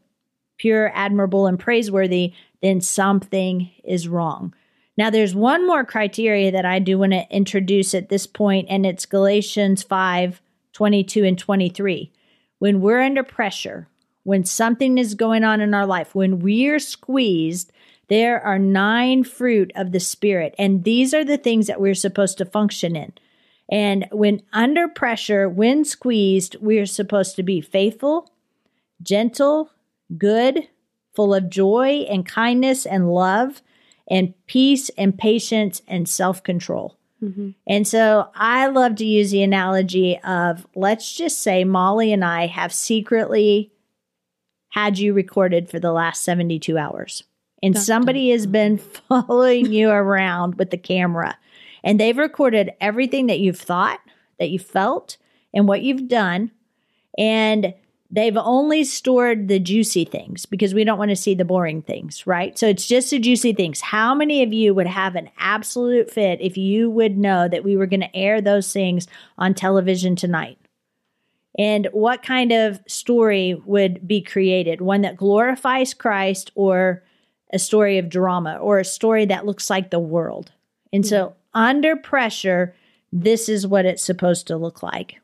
pure, 0.56 0.92
admirable, 0.94 1.48
and 1.48 1.58
praiseworthy, 1.58 2.32
then 2.62 2.80
something 2.80 3.72
is 3.82 4.06
wrong. 4.06 4.54
Now, 4.96 5.10
there's 5.10 5.34
one 5.34 5.66
more 5.66 5.84
criteria 5.84 6.52
that 6.52 6.64
I 6.64 6.78
do 6.78 6.96
want 6.96 7.10
to 7.10 7.26
introduce 7.28 7.92
at 7.92 8.08
this 8.08 8.24
point, 8.24 8.68
and 8.70 8.86
it's 8.86 9.04
Galatians 9.04 9.82
5 9.82 10.40
22 10.74 11.24
and 11.24 11.36
23. 11.36 12.12
When 12.60 12.80
we're 12.80 13.00
under 13.00 13.24
pressure, 13.24 13.88
when 14.22 14.44
something 14.44 14.96
is 14.96 15.16
going 15.16 15.42
on 15.42 15.60
in 15.60 15.74
our 15.74 15.86
life, 15.86 16.14
when 16.14 16.38
we're 16.38 16.78
squeezed, 16.78 17.72
there 18.12 18.44
are 18.44 18.58
nine 18.58 19.24
fruit 19.24 19.72
of 19.74 19.90
the 19.92 19.98
Spirit, 19.98 20.54
and 20.58 20.84
these 20.84 21.14
are 21.14 21.24
the 21.24 21.38
things 21.38 21.66
that 21.66 21.80
we're 21.80 21.94
supposed 21.94 22.36
to 22.36 22.44
function 22.44 22.94
in. 22.94 23.14
And 23.70 24.06
when 24.12 24.42
under 24.52 24.86
pressure, 24.86 25.48
when 25.48 25.86
squeezed, 25.86 26.56
we're 26.60 26.84
supposed 26.84 27.36
to 27.36 27.42
be 27.42 27.62
faithful, 27.62 28.30
gentle, 29.00 29.70
good, 30.18 30.68
full 31.14 31.32
of 31.32 31.48
joy 31.48 32.04
and 32.10 32.26
kindness 32.28 32.84
and 32.84 33.10
love, 33.10 33.62
and 34.10 34.34
peace 34.46 34.90
and 34.98 35.16
patience 35.16 35.80
and 35.88 36.06
self 36.06 36.42
control. 36.42 36.98
Mm-hmm. 37.22 37.52
And 37.66 37.88
so 37.88 38.28
I 38.34 38.66
love 38.66 38.96
to 38.96 39.06
use 39.06 39.30
the 39.30 39.42
analogy 39.42 40.18
of 40.22 40.66
let's 40.74 41.14
just 41.14 41.42
say 41.42 41.64
Molly 41.64 42.12
and 42.12 42.22
I 42.22 42.46
have 42.46 42.74
secretly 42.74 43.72
had 44.68 44.98
you 44.98 45.14
recorded 45.14 45.70
for 45.70 45.80
the 45.80 45.92
last 45.92 46.22
72 46.24 46.76
hours. 46.76 47.24
And 47.62 47.74
Dun, 47.74 47.82
somebody 47.82 48.30
has 48.30 48.46
been 48.46 48.78
following 49.08 49.72
you 49.72 49.90
around 49.90 50.56
with 50.56 50.70
the 50.70 50.78
camera. 50.78 51.38
And 51.84 51.98
they've 51.98 52.16
recorded 52.16 52.72
everything 52.80 53.26
that 53.26 53.40
you've 53.40 53.58
thought, 53.58 54.00
that 54.38 54.50
you 54.50 54.58
felt, 54.58 55.16
and 55.52 55.66
what 55.66 55.82
you've 55.82 56.08
done. 56.08 56.50
And 57.18 57.74
they've 58.10 58.36
only 58.36 58.84
stored 58.84 59.48
the 59.48 59.58
juicy 59.58 60.04
things 60.04 60.44
because 60.46 60.74
we 60.74 60.84
don't 60.84 60.98
want 60.98 61.10
to 61.10 61.16
see 61.16 61.34
the 61.34 61.44
boring 61.44 61.82
things, 61.82 62.26
right? 62.26 62.58
So 62.58 62.68
it's 62.68 62.86
just 62.86 63.10
the 63.10 63.18
juicy 63.18 63.54
things. 63.54 63.80
How 63.80 64.14
many 64.14 64.42
of 64.42 64.52
you 64.52 64.74
would 64.74 64.86
have 64.86 65.16
an 65.16 65.30
absolute 65.38 66.10
fit 66.10 66.40
if 66.40 66.56
you 66.56 66.90
would 66.90 67.16
know 67.16 67.48
that 67.48 67.64
we 67.64 67.76
were 67.76 67.86
going 67.86 68.00
to 68.00 68.16
air 68.16 68.40
those 68.40 68.72
things 68.72 69.08
on 69.38 69.54
television 69.54 70.14
tonight? 70.14 70.58
And 71.58 71.88
what 71.92 72.22
kind 72.22 72.52
of 72.52 72.80
story 72.86 73.54
would 73.66 74.06
be 74.06 74.22
created? 74.22 74.80
One 74.80 75.02
that 75.02 75.16
glorifies 75.16 75.92
Christ 75.92 76.50
or 76.54 77.02
a 77.52 77.58
story 77.58 77.98
of 77.98 78.08
drama 78.08 78.56
or 78.56 78.78
a 78.78 78.84
story 78.84 79.24
that 79.26 79.46
looks 79.46 79.68
like 79.70 79.90
the 79.90 79.98
world? 79.98 80.52
And 80.92 81.06
so, 81.06 81.34
under 81.54 81.96
pressure, 81.96 82.74
this 83.12 83.48
is 83.48 83.66
what 83.66 83.84
it's 83.86 84.02
supposed 84.02 84.46
to 84.48 84.56
look 84.56 84.82
like. 84.82 85.16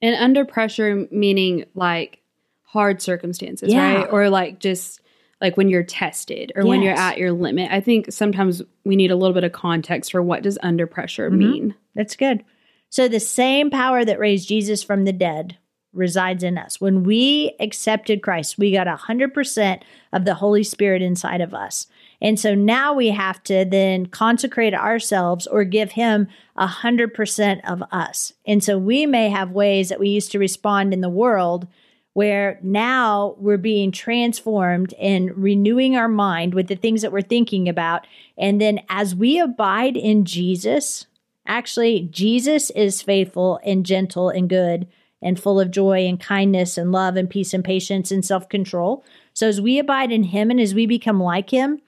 And 0.00 0.14
under 0.14 0.44
pressure, 0.44 1.06
meaning 1.10 1.64
like 1.74 2.20
hard 2.62 3.00
circumstances, 3.02 3.72
Yeah. 3.72 3.94
right? 4.02 4.08
Or 4.12 4.28
like 4.30 4.60
just 4.60 5.00
like 5.40 5.56
when 5.56 5.68
you're 5.68 5.82
tested 5.84 6.52
or 6.56 6.66
when 6.66 6.82
you're 6.82 6.94
at 6.98 7.16
your 7.18 7.32
limit. 7.32 7.70
I 7.70 7.80
think 7.80 8.10
sometimes 8.12 8.60
we 8.84 8.96
need 8.96 9.10
a 9.10 9.16
little 9.16 9.34
bit 9.34 9.44
of 9.44 9.52
context 9.52 10.10
for 10.10 10.20
what 10.22 10.42
does 10.42 10.58
under 10.62 10.86
pressure 10.86 11.30
Mhm. 11.30 11.38
mean. 11.38 11.74
That's 11.94 12.16
good. 12.16 12.44
So 12.90 13.06
the 13.08 13.20
same 13.20 13.70
power 13.70 14.04
that 14.04 14.18
raised 14.18 14.48
Jesus 14.48 14.82
from 14.82 15.04
the 15.04 15.12
dead 15.12 15.56
resides 15.92 16.42
in 16.42 16.58
us. 16.58 16.80
When 16.80 17.02
we 17.02 17.54
accepted 17.60 18.22
Christ, 18.22 18.58
we 18.58 18.72
got 18.72 18.86
100% 18.86 19.82
of 20.12 20.24
the 20.24 20.34
Holy 20.34 20.62
Spirit 20.62 21.02
inside 21.02 21.40
of 21.40 21.54
us. 21.54 21.86
And 22.20 22.38
so 22.38 22.54
now 22.54 22.92
we 22.92 23.08
have 23.10 23.42
to 23.44 23.64
then 23.64 24.06
consecrate 24.06 24.74
ourselves 24.74 25.46
or 25.46 25.64
give 25.64 25.92
him 25.92 26.28
100% 26.58 27.60
of 27.64 27.82
us. 27.92 28.32
And 28.46 28.62
so 28.62 28.76
we 28.76 29.06
may 29.06 29.28
have 29.30 29.50
ways 29.50 29.88
that 29.88 30.00
we 30.00 30.08
used 30.08 30.32
to 30.32 30.38
respond 30.38 30.92
in 30.92 31.00
the 31.00 31.08
world 31.08 31.68
where 32.14 32.58
now 32.62 33.36
we're 33.38 33.56
being 33.56 33.92
transformed 33.92 34.92
and 34.94 35.36
renewing 35.36 35.96
our 35.96 36.08
mind 36.08 36.52
with 36.52 36.66
the 36.66 36.74
things 36.74 37.02
that 37.02 37.12
we're 37.12 37.22
thinking 37.22 37.68
about. 37.68 38.06
And 38.36 38.60
then 38.60 38.80
as 38.88 39.14
we 39.14 39.38
abide 39.38 39.96
in 39.96 40.24
Jesus, 40.24 41.06
actually, 41.46 42.08
Jesus 42.10 42.70
is 42.70 43.02
faithful 43.02 43.60
and 43.64 43.86
gentle 43.86 44.30
and 44.30 44.48
good 44.48 44.88
and 45.20 45.40
full 45.40 45.58
of 45.58 45.70
joy 45.70 46.06
and 46.06 46.20
kindness 46.20 46.78
and 46.78 46.92
love 46.92 47.16
and 47.16 47.28
peace 47.28 47.52
and 47.52 47.64
patience 47.64 48.10
and 48.10 48.24
self 48.24 48.48
control. 48.48 49.04
So 49.34 49.48
as 49.48 49.60
we 49.60 49.78
abide 49.78 50.12
in 50.12 50.24
Him 50.24 50.50
and 50.50 50.60
as 50.60 50.74
we 50.74 50.86
become 50.86 51.20
like 51.20 51.50
Him, 51.50 51.80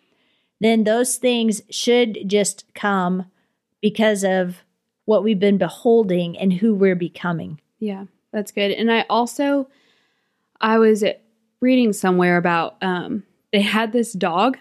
then 0.61 0.85
those 0.85 1.17
things 1.17 1.63
should 1.71 2.19
just 2.27 2.65
come 2.75 3.27
because 3.81 4.25
of 4.25 4.63
what 5.07 5.25
we've 5.25 5.41
been 5.41 5.59
beholding 5.59 6.39
and 6.39 6.53
who 6.53 6.75
we're 6.75 6.95
becoming. 6.95 7.61
Yeah, 7.79 8.05
that's 8.33 8.53
good. 8.53 8.71
And 8.73 8.93
I 8.93 9.07
also, 9.09 9.69
I 10.61 10.79
was 10.79 11.03
reading 11.61 11.93
somewhere 11.93 12.37
about 12.37 12.77
um, 12.83 13.25
they 13.53 13.63
had 13.63 13.93
this 13.93 14.13
dog, 14.13 14.59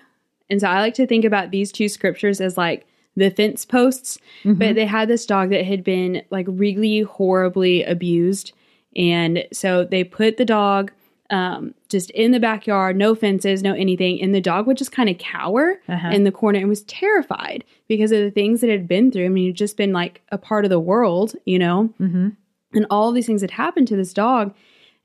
and 0.50 0.62
so 0.62 0.68
I 0.68 0.80
like 0.80 0.96
to 0.96 1.06
think 1.06 1.26
about 1.26 1.52
these 1.52 1.72
two 1.72 1.90
scriptures 1.90 2.42
as 2.42 2.58
like 2.58 2.88
the 3.16 3.30
fence 3.30 3.66
posts. 3.66 4.18
But 4.58 4.76
they 4.76 4.86
had 4.86 5.08
this 5.08 5.26
dog 5.26 5.50
that 5.50 5.66
had 5.66 5.84
been 5.84 6.24
like 6.30 6.46
really 6.50 7.02
horribly 7.02 7.84
abused, 7.84 8.54
and 9.00 9.46
so 9.52 9.84
they 9.84 10.04
put 10.04 10.38
the 10.38 10.46
dog 10.46 10.92
um, 11.32 11.74
just 11.90 12.10
in 12.12 12.32
the 12.32 12.40
backyard, 12.40 12.96
no 12.98 13.14
fences, 13.16 13.62
no 13.62 13.74
anything, 13.74 14.20
and 14.22 14.34
the 14.34 14.42
dog 14.42 14.66
would 14.68 14.78
just 14.78 14.92
kind 14.92 15.10
of 15.10 15.18
cower 15.20 15.80
Uh-huh. 15.88 16.10
in 16.10 16.24
the 16.24 16.32
corner 16.32 16.58
and 16.60 16.68
was 16.68 16.82
terrified 16.84 17.64
because 17.88 18.12
of 18.12 18.20
the 18.20 18.32
things 18.32 18.62
that 18.62 18.70
it 18.70 18.80
had 18.80 18.88
been 18.88 19.12
through. 19.12 19.26
I 19.26 19.30
mean, 19.30 19.46
he'd 19.46 19.56
just 19.56 19.78
been 19.78 19.94
like 19.94 20.22
a 20.32 20.38
part 20.40 20.66
of 20.66 20.70
the 20.72 20.80
world, 20.80 21.36
you 21.46 21.60
know 21.60 21.94
Mm-hmm. 22.02 22.30
and 22.74 22.86
all 22.90 23.12
these 23.12 23.28
things 23.28 23.42
had 23.42 23.52
happened 23.52 23.88
to 23.90 23.96
this 23.96 24.14
dog 24.14 24.54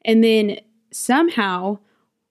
and 0.04 0.24
then 0.24 0.58
somehow 0.90 1.78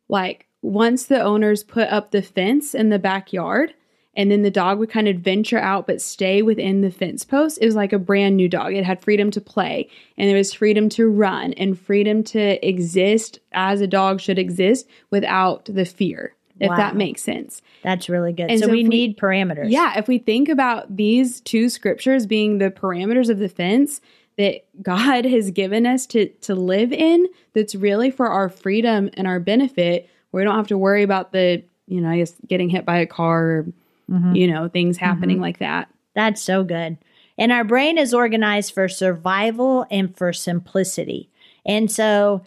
like 0.09 0.47
once 0.61 1.05
the 1.05 1.21
owners 1.21 1.63
put 1.63 1.87
up 1.89 2.11
the 2.11 2.21
fence 2.21 2.73
in 2.73 2.89
the 2.89 2.99
backyard 2.99 3.73
and 4.15 4.29
then 4.29 4.41
the 4.43 4.51
dog 4.51 4.77
would 4.79 4.89
kind 4.89 5.07
of 5.07 5.17
venture 5.17 5.57
out 5.59 5.87
but 5.87 6.01
stay 6.01 6.41
within 6.41 6.81
the 6.81 6.91
fence 6.91 7.23
post 7.23 7.57
it 7.61 7.65
was 7.65 7.75
like 7.75 7.91
a 7.93 7.99
brand 7.99 8.35
new 8.37 8.47
dog 8.47 8.73
it 8.73 8.83
had 8.83 9.01
freedom 9.01 9.31
to 9.31 9.41
play 9.41 9.89
and 10.17 10.29
there 10.29 10.37
was 10.37 10.53
freedom 10.53 10.87
to 10.89 11.07
run 11.07 11.53
and 11.53 11.79
freedom 11.79 12.23
to 12.23 12.65
exist 12.67 13.39
as 13.53 13.81
a 13.81 13.87
dog 13.87 14.19
should 14.21 14.37
exist 14.39 14.87
without 15.09 15.65
the 15.65 15.85
fear 15.85 16.33
if 16.59 16.69
Wow. 16.69 16.75
that 16.77 16.95
makes 16.95 17.21
sense 17.23 17.61
That's 17.81 18.07
really 18.09 18.31
good. 18.31 18.49
And 18.51 18.59
so, 18.59 18.67
so 18.67 18.71
we 18.71 18.83
we- 18.83 18.89
need 18.89 19.17
parameters. 19.17 19.71
yeah, 19.71 19.97
if 19.97 20.07
we 20.07 20.19
think 20.19 20.47
about 20.49 20.95
these 20.95 21.41
two 21.41 21.67
scriptures 21.67 22.25
being 22.27 22.59
the 22.59 22.69
parameters 22.69 23.29
of 23.29 23.39
the 23.39 23.49
fence 23.49 23.99
that 24.37 24.63
God 24.81 25.25
has 25.25 25.49
given 25.51 25.85
us 25.87 26.05
to 26.07 26.27
to 26.27 26.53
live 26.55 26.93
in, 26.93 27.27
that's 27.53 27.73
really 27.73 28.11
for 28.11 28.27
our 28.27 28.49
freedom 28.49 29.09
and 29.15 29.25
our 29.27 29.39
benefit, 29.39 30.07
where 30.31 30.41
we 30.41 30.45
don't 30.45 30.55
have 30.55 30.67
to 30.67 30.77
worry 30.77 31.01
about 31.03 31.31
the, 31.31 31.63
you 31.87 31.99
know, 32.01 32.09
I 32.09 32.17
guess 32.17 32.35
getting 32.47 32.69
hit 32.69 32.85
by 32.85 32.97
a 32.99 33.05
car 33.07 33.43
or, 33.45 33.65
Mhm. 34.11 34.35
you 34.35 34.47
know, 34.47 34.67
things 34.67 34.97
happening 34.97 35.39
like 35.39 35.59
that. 35.59 35.87
That's 36.13 36.41
so 36.41 36.63
good. 36.63 36.97
And 37.37 37.51
our 37.51 37.63
brain 37.63 37.97
is 37.97 38.13
organized 38.13 38.73
for 38.73 38.87
survival 38.87 39.85
and 39.89 40.15
for 40.15 40.33
simplicity. 40.33 41.29
And 41.65 41.89
so, 41.89 42.41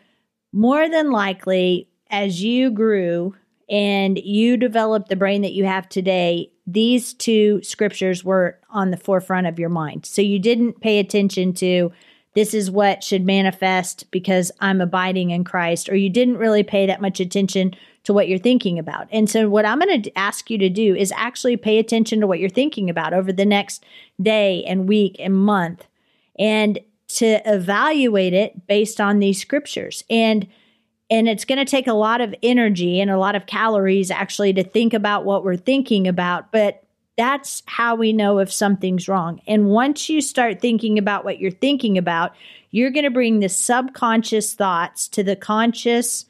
more 0.52 0.88
than 0.88 1.10
likely, 1.10 1.88
as 2.10 2.42
you 2.42 2.70
grew 2.70 3.34
and 3.68 4.18
you 4.18 4.56
developed 4.56 5.08
the 5.08 5.16
brain 5.16 5.42
that 5.42 5.52
you 5.52 5.64
have 5.64 5.88
today, 5.88 6.50
these 6.66 7.14
two 7.14 7.60
scriptures 7.62 8.22
were 8.24 8.58
on 8.70 8.90
the 8.90 8.96
forefront 8.96 9.46
of 9.46 9.58
your 9.58 9.68
mind. 9.68 10.06
So, 10.06 10.22
you 10.22 10.38
didn't 10.38 10.80
pay 10.80 10.98
attention 10.98 11.52
to 11.54 11.90
this 12.34 12.52
is 12.52 12.70
what 12.70 13.02
should 13.02 13.24
manifest 13.24 14.10
because 14.10 14.52
I'm 14.60 14.82
abiding 14.82 15.30
in 15.30 15.42
Christ, 15.42 15.88
or 15.88 15.96
you 15.96 16.10
didn't 16.10 16.36
really 16.36 16.62
pay 16.62 16.86
that 16.86 17.00
much 17.00 17.18
attention 17.18 17.74
to 18.06 18.12
what 18.12 18.28
you're 18.28 18.38
thinking 18.38 18.78
about. 18.78 19.08
And 19.10 19.28
so, 19.28 19.48
what 19.48 19.66
I'm 19.66 19.80
going 19.80 20.00
to 20.00 20.16
ask 20.16 20.48
you 20.48 20.58
to 20.58 20.68
do 20.68 20.94
is 20.94 21.12
actually 21.16 21.56
pay 21.56 21.78
attention 21.78 22.20
to 22.20 22.26
what 22.28 22.38
you're 22.38 22.48
thinking 22.48 22.88
about 22.88 23.12
over 23.12 23.32
the 23.32 23.44
next 23.44 23.84
day 24.22 24.62
and 24.64 24.88
week 24.88 25.16
and 25.18 25.34
month 25.34 25.88
and 26.38 26.78
to 27.08 27.40
evaluate 27.52 28.32
it 28.32 28.68
based 28.68 29.00
on 29.00 29.18
these 29.18 29.40
scriptures. 29.40 30.04
And 30.08 30.46
and 31.10 31.28
it's 31.28 31.44
going 31.44 31.58
to 31.58 31.64
take 31.64 31.88
a 31.88 31.92
lot 31.92 32.20
of 32.20 32.34
energy 32.44 33.00
and 33.00 33.10
a 33.10 33.18
lot 33.18 33.34
of 33.34 33.46
calories 33.46 34.10
actually 34.10 34.52
to 34.52 34.62
think 34.62 34.94
about 34.94 35.24
what 35.24 35.44
we're 35.44 35.56
thinking 35.56 36.06
about, 36.06 36.52
but 36.52 36.84
that's 37.16 37.62
how 37.66 37.96
we 37.96 38.12
know 38.12 38.38
if 38.38 38.52
something's 38.52 39.08
wrong. 39.08 39.40
And 39.48 39.68
once 39.68 40.08
you 40.08 40.20
start 40.20 40.60
thinking 40.60 40.96
about 40.98 41.24
what 41.24 41.38
you're 41.40 41.50
thinking 41.50 41.98
about, 41.98 42.34
you're 42.70 42.90
going 42.90 43.04
to 43.04 43.10
bring 43.10 43.40
the 43.40 43.48
subconscious 43.48 44.54
thoughts 44.54 45.08
to 45.08 45.24
the 45.24 45.36
conscious 45.36 46.26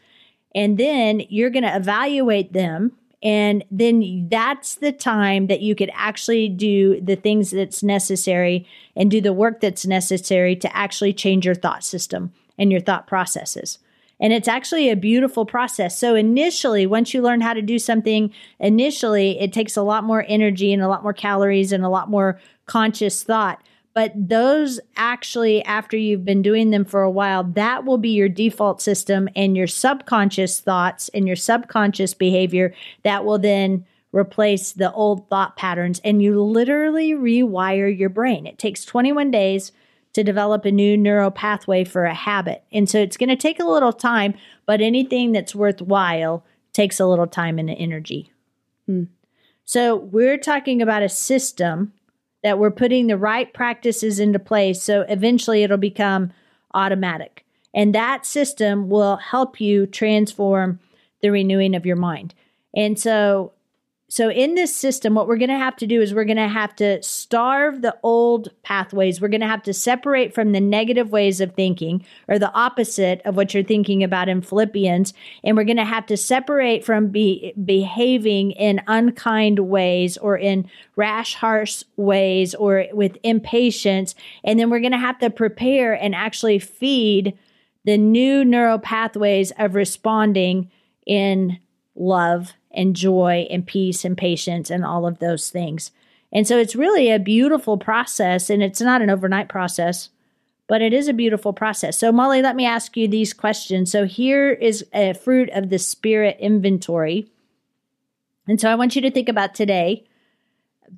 and 0.56 0.78
then 0.78 1.22
you're 1.28 1.50
going 1.50 1.62
to 1.62 1.76
evaluate 1.76 2.52
them 2.52 2.92
and 3.22 3.64
then 3.70 4.28
that's 4.30 4.76
the 4.76 4.92
time 4.92 5.46
that 5.46 5.60
you 5.60 5.74
could 5.74 5.90
actually 5.94 6.48
do 6.48 7.00
the 7.00 7.16
things 7.16 7.50
that's 7.50 7.82
necessary 7.82 8.68
and 8.94 9.10
do 9.10 9.20
the 9.20 9.32
work 9.32 9.60
that's 9.60 9.86
necessary 9.86 10.54
to 10.56 10.76
actually 10.76 11.12
change 11.12 11.46
your 11.46 11.54
thought 11.54 11.82
system 11.82 12.32
and 12.58 12.70
your 12.70 12.80
thought 12.80 13.06
processes. 13.06 13.78
And 14.20 14.32
it's 14.32 14.48
actually 14.48 14.90
a 14.90 14.96
beautiful 14.96 15.44
process. 15.44 15.98
So 15.98 16.14
initially 16.14 16.86
once 16.86 17.12
you 17.12 17.20
learn 17.20 17.40
how 17.40 17.52
to 17.52 17.62
do 17.62 17.78
something 17.78 18.32
initially 18.60 19.40
it 19.40 19.52
takes 19.52 19.76
a 19.76 19.82
lot 19.82 20.04
more 20.04 20.24
energy 20.28 20.72
and 20.72 20.82
a 20.82 20.88
lot 20.88 21.02
more 21.02 21.12
calories 21.12 21.72
and 21.72 21.84
a 21.84 21.90
lot 21.90 22.08
more 22.08 22.40
conscious 22.66 23.22
thought 23.22 23.60
but 23.96 24.12
those 24.14 24.78
actually 24.96 25.64
after 25.64 25.96
you've 25.96 26.24
been 26.24 26.42
doing 26.42 26.68
them 26.68 26.84
for 26.84 27.02
a 27.02 27.10
while 27.10 27.42
that 27.42 27.86
will 27.86 27.96
be 27.96 28.10
your 28.10 28.28
default 28.28 28.82
system 28.82 29.26
and 29.34 29.56
your 29.56 29.66
subconscious 29.66 30.60
thoughts 30.60 31.08
and 31.14 31.26
your 31.26 31.34
subconscious 31.34 32.12
behavior 32.12 32.74
that 33.04 33.24
will 33.24 33.38
then 33.38 33.86
replace 34.12 34.72
the 34.72 34.92
old 34.92 35.28
thought 35.28 35.56
patterns. 35.56 36.00
And 36.04 36.22
you 36.22 36.42
literally 36.42 37.12
rewire 37.12 37.96
your 37.96 38.08
brain. 38.08 38.46
It 38.46 38.58
takes 38.58 38.84
21 38.84 39.30
days 39.30 39.72
to 40.12 40.24
develop 40.24 40.64
a 40.64 40.70
new 40.70 40.96
neural 40.96 41.30
pathway 41.30 41.84
for 41.84 42.04
a 42.04 42.14
habit. 42.14 42.64
And 42.72 42.88
so 42.88 42.98
it's 42.98 43.16
going 43.16 43.28
to 43.28 43.36
take 43.36 43.60
a 43.60 43.68
little 43.68 43.92
time 43.92 44.34
but 44.66 44.80
anything 44.80 45.32
that's 45.32 45.54
worthwhile 45.54 46.44
takes 46.72 47.00
a 47.00 47.06
little 47.06 47.26
time 47.26 47.58
and 47.58 47.70
energy. 47.70 48.30
Hmm. 48.86 49.04
so 49.64 49.96
we're 49.96 50.38
talking 50.38 50.80
about 50.80 51.02
a 51.02 51.08
system 51.08 51.92
that 52.46 52.60
we're 52.60 52.70
putting 52.70 53.08
the 53.08 53.18
right 53.18 53.52
practices 53.52 54.20
into 54.20 54.38
place 54.38 54.80
so 54.80 55.00
eventually 55.08 55.64
it'll 55.64 55.76
become 55.76 56.32
automatic. 56.74 57.44
And 57.74 57.92
that 57.92 58.24
system 58.24 58.88
will 58.88 59.16
help 59.16 59.60
you 59.60 59.84
transform 59.84 60.78
the 61.22 61.30
renewing 61.30 61.74
of 61.74 61.84
your 61.84 61.96
mind. 61.96 62.34
And 62.72 62.96
so 63.00 63.50
so 64.08 64.30
in 64.30 64.54
this 64.54 64.74
system 64.74 65.14
what 65.14 65.26
we're 65.26 65.36
going 65.36 65.48
to 65.48 65.58
have 65.58 65.74
to 65.76 65.86
do 65.86 66.00
is 66.00 66.14
we're 66.14 66.24
going 66.24 66.36
to 66.36 66.46
have 66.46 66.76
to 66.76 67.02
starve 67.02 67.82
the 67.82 67.96
old 68.04 68.50
pathways. 68.62 69.20
We're 69.20 69.28
going 69.28 69.40
to 69.40 69.48
have 69.48 69.64
to 69.64 69.72
separate 69.72 70.32
from 70.32 70.52
the 70.52 70.60
negative 70.60 71.10
ways 71.10 71.40
of 71.40 71.54
thinking 71.54 72.04
or 72.28 72.38
the 72.38 72.52
opposite 72.52 73.20
of 73.24 73.36
what 73.36 73.52
you're 73.52 73.64
thinking 73.64 74.04
about 74.04 74.28
in 74.28 74.42
Philippians 74.42 75.12
and 75.42 75.56
we're 75.56 75.64
going 75.64 75.76
to 75.76 75.84
have 75.84 76.06
to 76.06 76.16
separate 76.16 76.84
from 76.84 77.08
be, 77.08 77.52
behaving 77.64 78.52
in 78.52 78.80
unkind 78.86 79.58
ways 79.68 80.16
or 80.18 80.36
in 80.36 80.70
rash 80.94 81.34
harsh 81.34 81.82
ways 81.96 82.54
or 82.54 82.86
with 82.92 83.18
impatience 83.24 84.14
and 84.44 84.60
then 84.60 84.70
we're 84.70 84.80
going 84.80 84.92
to 84.92 84.98
have 84.98 85.18
to 85.18 85.30
prepare 85.30 85.94
and 85.94 86.14
actually 86.14 86.60
feed 86.60 87.36
the 87.84 87.96
new 87.96 88.44
neural 88.44 88.78
pathways 88.78 89.52
of 89.58 89.74
responding 89.74 90.70
in 91.06 91.58
love 91.96 92.52
and 92.76 92.94
joy 92.94 93.46
and 93.50 93.66
peace 93.66 94.04
and 94.04 94.16
patience 94.16 94.70
and 94.70 94.84
all 94.84 95.06
of 95.06 95.18
those 95.18 95.50
things. 95.50 95.90
And 96.32 96.46
so 96.46 96.58
it's 96.58 96.76
really 96.76 97.10
a 97.10 97.18
beautiful 97.18 97.78
process 97.78 98.50
and 98.50 98.62
it's 98.62 98.80
not 98.80 99.02
an 99.02 99.10
overnight 99.10 99.48
process, 99.48 100.10
but 100.68 100.82
it 100.82 100.92
is 100.92 101.08
a 101.08 101.12
beautiful 101.12 101.52
process. 101.52 101.98
So, 101.98 102.12
Molly, 102.12 102.42
let 102.42 102.56
me 102.56 102.66
ask 102.66 102.96
you 102.96 103.08
these 103.08 103.32
questions. 103.32 103.90
So, 103.90 104.04
here 104.04 104.50
is 104.50 104.84
a 104.92 105.14
fruit 105.14 105.48
of 105.50 105.70
the 105.70 105.78
spirit 105.78 106.36
inventory. 106.40 107.30
And 108.48 108.60
so, 108.60 108.70
I 108.70 108.74
want 108.74 108.96
you 108.96 109.02
to 109.02 109.10
think 109.10 109.28
about 109.28 109.54
today 109.54 110.06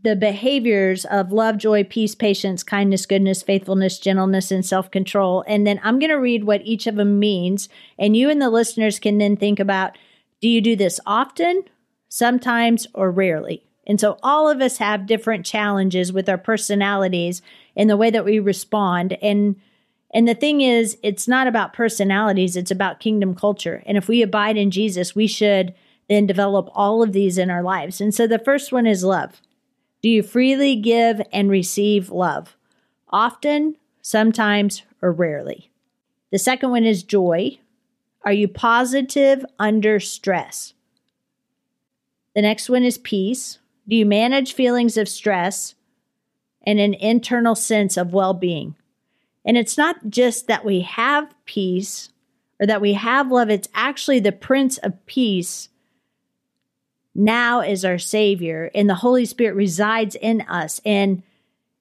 the 0.02 0.16
behaviors 0.16 1.04
of 1.06 1.32
love, 1.32 1.58
joy, 1.58 1.84
peace, 1.84 2.14
patience, 2.14 2.62
kindness, 2.62 3.06
goodness, 3.06 3.42
faithfulness, 3.42 3.98
gentleness, 3.98 4.50
and 4.50 4.64
self 4.64 4.90
control. 4.90 5.44
And 5.46 5.66
then 5.66 5.80
I'm 5.82 5.98
going 5.98 6.10
to 6.10 6.16
read 6.16 6.44
what 6.44 6.62
each 6.64 6.86
of 6.86 6.96
them 6.96 7.18
means. 7.18 7.68
And 7.98 8.16
you 8.16 8.30
and 8.30 8.40
the 8.40 8.50
listeners 8.50 8.98
can 8.98 9.18
then 9.18 9.36
think 9.36 9.60
about 9.60 9.96
do 10.40 10.48
you 10.48 10.60
do 10.60 10.76
this 10.76 11.00
often, 11.06 11.64
sometimes, 12.08 12.86
or 12.94 13.10
rarely? 13.10 13.64
And 13.86 13.98
so 13.98 14.18
all 14.22 14.48
of 14.48 14.60
us 14.60 14.78
have 14.78 15.06
different 15.06 15.46
challenges 15.46 16.12
with 16.12 16.28
our 16.28 16.38
personalities 16.38 17.40
and 17.74 17.88
the 17.88 17.96
way 17.96 18.10
that 18.10 18.24
we 18.24 18.38
respond. 18.38 19.16
And 19.22 19.56
and 20.10 20.26
the 20.26 20.34
thing 20.34 20.62
is, 20.62 20.96
it's 21.02 21.28
not 21.28 21.46
about 21.46 21.74
personalities, 21.74 22.56
it's 22.56 22.70
about 22.70 23.00
kingdom 23.00 23.34
culture. 23.34 23.82
And 23.84 23.98
if 23.98 24.08
we 24.08 24.22
abide 24.22 24.56
in 24.56 24.70
Jesus, 24.70 25.14
we 25.14 25.26
should 25.26 25.74
then 26.08 26.26
develop 26.26 26.70
all 26.74 27.02
of 27.02 27.12
these 27.12 27.36
in 27.36 27.50
our 27.50 27.62
lives. 27.62 28.00
And 28.00 28.14
so 28.14 28.26
the 28.26 28.38
first 28.38 28.72
one 28.72 28.86
is 28.86 29.04
love. 29.04 29.42
Do 30.02 30.08
you 30.08 30.22
freely 30.22 30.76
give 30.76 31.20
and 31.32 31.50
receive 31.50 32.08
love? 32.08 32.56
Often, 33.10 33.76
sometimes, 34.00 34.82
or 35.02 35.12
rarely. 35.12 35.70
The 36.30 36.38
second 36.38 36.70
one 36.70 36.84
is 36.84 37.02
joy. 37.02 37.58
Are 38.24 38.32
you 38.32 38.48
positive 38.48 39.44
under 39.58 40.00
stress? 40.00 40.74
The 42.34 42.42
next 42.42 42.68
one 42.68 42.84
is 42.84 42.98
peace. 42.98 43.58
Do 43.88 43.96
you 43.96 44.04
manage 44.06 44.52
feelings 44.52 44.96
of 44.96 45.08
stress 45.08 45.74
and 46.66 46.78
an 46.78 46.94
internal 46.94 47.54
sense 47.54 47.96
of 47.96 48.12
well 48.12 48.34
being? 48.34 48.76
And 49.44 49.56
it's 49.56 49.78
not 49.78 50.10
just 50.10 50.46
that 50.46 50.64
we 50.64 50.80
have 50.82 51.34
peace 51.46 52.10
or 52.60 52.66
that 52.66 52.80
we 52.80 52.94
have 52.94 53.30
love, 53.30 53.50
it's 53.50 53.68
actually 53.72 54.20
the 54.20 54.32
Prince 54.32 54.78
of 54.78 55.06
Peace 55.06 55.68
now 57.14 57.60
is 57.60 57.84
our 57.84 57.98
Savior, 57.98 58.70
and 58.74 58.88
the 58.88 58.94
Holy 58.94 59.24
Spirit 59.24 59.56
resides 59.56 60.14
in 60.14 60.42
us. 60.42 60.80
And 60.84 61.24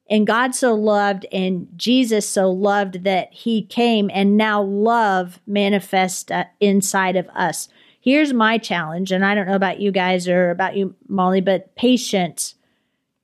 and 0.08 0.26
God 0.26 0.54
so 0.54 0.74
loved 0.74 1.26
and 1.32 1.68
Jesus 1.76 2.28
so 2.28 2.50
loved 2.50 3.04
that 3.04 3.32
he 3.32 3.62
came 3.62 4.10
and 4.12 4.36
now 4.36 4.62
love 4.62 5.38
manifests 5.46 6.30
uh, 6.30 6.44
inside 6.60 7.16
of 7.16 7.28
us. 7.28 7.68
Here's 8.00 8.32
my 8.32 8.58
challenge 8.58 9.12
and 9.12 9.24
I 9.24 9.34
don't 9.34 9.46
know 9.46 9.54
about 9.54 9.80
you 9.80 9.92
guys 9.92 10.28
or 10.28 10.50
about 10.50 10.76
you 10.76 10.94
Molly 11.08 11.40
but 11.40 11.74
patience 11.76 12.54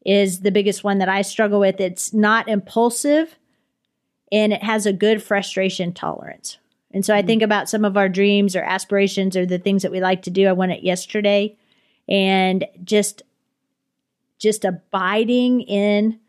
is 0.05 0.41
the 0.41 0.51
biggest 0.51 0.85
one 0.85 0.99
that 0.99 1.09
I 1.09 1.23
struggle 1.23 1.61
with. 1.61 1.81
It's 1.81 2.13
not 2.13 2.49
impulsive 2.49 3.39
and 4.31 4.53
it 4.53 4.63
has 4.63 4.85
a 4.85 4.93
good 4.93 5.23
frustration 5.23 5.93
tolerance. 5.93 6.59
And 6.91 7.05
so 7.05 7.15
I 7.15 7.23
think 7.23 7.43
about 7.43 7.69
some 7.69 7.85
of 7.85 7.97
our 7.97 8.09
dreams 8.09 8.55
or 8.55 8.63
aspirations 8.63 9.37
or 9.37 9.47
the 9.47 9.59
things 9.59 9.83
that 9.83 9.91
we 9.91 10.01
like 10.01 10.23
to 10.23 10.31
do. 10.31 10.47
I 10.47 10.53
went 10.53 10.73
it 10.73 10.85
yesterday 10.85 11.57
and 12.09 12.67
just 12.85 13.23
just 14.39 14.65
abiding 14.65 15.63
in 15.63 16.21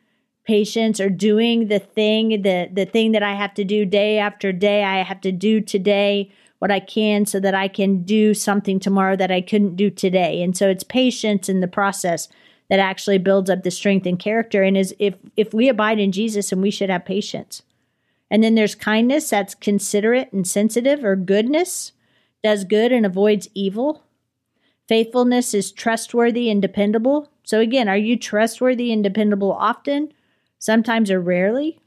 patience 0.46 1.00
or 1.00 1.10
doing 1.10 1.68
the 1.68 1.80
thing 1.80 2.42
the 2.42 2.70
the 2.72 2.86
thing 2.86 3.12
that 3.14 3.24
I 3.24 3.34
have 3.34 3.54
to 3.56 3.64
do 3.64 3.86
day 3.86 4.18
after 4.20 4.52
day. 4.52 4.84
I 4.84 5.04
have 5.04 5.22
to 5.22 5.32
do 5.32 5.62
today 5.62 6.32
what 6.60 6.72
I 6.72 6.80
can 6.80 7.26
so 7.26 7.40
that 7.40 7.56
I 7.56 7.68
can 7.68 8.04
do 8.04 8.34
something 8.34 8.80
tomorrow 8.80 9.16
that 9.16 9.32
I 9.32 9.42
couldn't 9.42 9.76
do 9.76 9.90
today. 9.90 10.42
And 10.42 10.56
so 10.56 10.70
it's 10.70 10.84
patience 10.84 11.50
in 11.50 11.60
the 11.60 11.68
process 11.68 12.28
that 12.70 12.80
actually 12.80 13.18
builds 13.18 13.50
up 13.50 13.64
the 13.64 13.72
strength 13.72 14.06
and 14.06 14.18
character 14.18 14.64
and 14.64 14.78
is 14.78 14.96
if 15.00 15.16
if 15.36 15.54
we 15.54 15.70
abide 15.70 16.00
in 16.00 16.12
Jesus 16.12 16.52
and 16.52 16.62
we 16.62 16.72
should 16.72 16.90
have 16.90 17.06
patience. 17.06 17.62
And 18.32 18.44
then 18.44 18.56
there's 18.56 18.76
kindness 18.76 19.30
that's 19.30 19.54
considerate 19.54 20.32
and 20.34 20.48
sensitive, 20.48 21.04
or 21.04 21.16
goodness 21.16 21.92
does 22.44 22.64
good 22.64 22.92
and 22.92 23.06
avoids 23.06 23.50
evil. 23.54 24.04
Faithfulness 24.88 25.54
is 25.54 25.72
trustworthy 25.72 26.50
and 26.50 26.62
dependable. 26.62 27.30
So, 27.44 27.60
again, 27.60 27.88
are 27.88 27.98
you 27.98 28.18
trustworthy 28.18 28.92
and 28.92 29.04
dependable 29.04 29.52
often, 29.52 30.12
sometimes 30.66 31.12
or 31.12 31.22
rarely? 31.22 31.80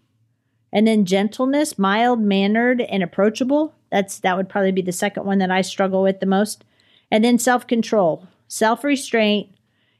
And 0.72 0.86
then 0.86 1.04
gentleness, 1.04 1.78
mild 1.78 2.20
mannered 2.20 2.80
and 2.80 3.02
approachable. 3.02 3.74
That's 3.90 4.20
that 4.20 4.36
would 4.36 4.48
probably 4.48 4.72
be 4.72 4.82
the 4.82 4.92
second 4.92 5.24
one 5.24 5.38
that 5.38 5.50
I 5.50 5.62
struggle 5.62 6.02
with 6.02 6.20
the 6.20 6.26
most. 6.26 6.64
And 7.10 7.24
then 7.24 7.38
self-control, 7.38 8.26
self-restraint, 8.46 9.48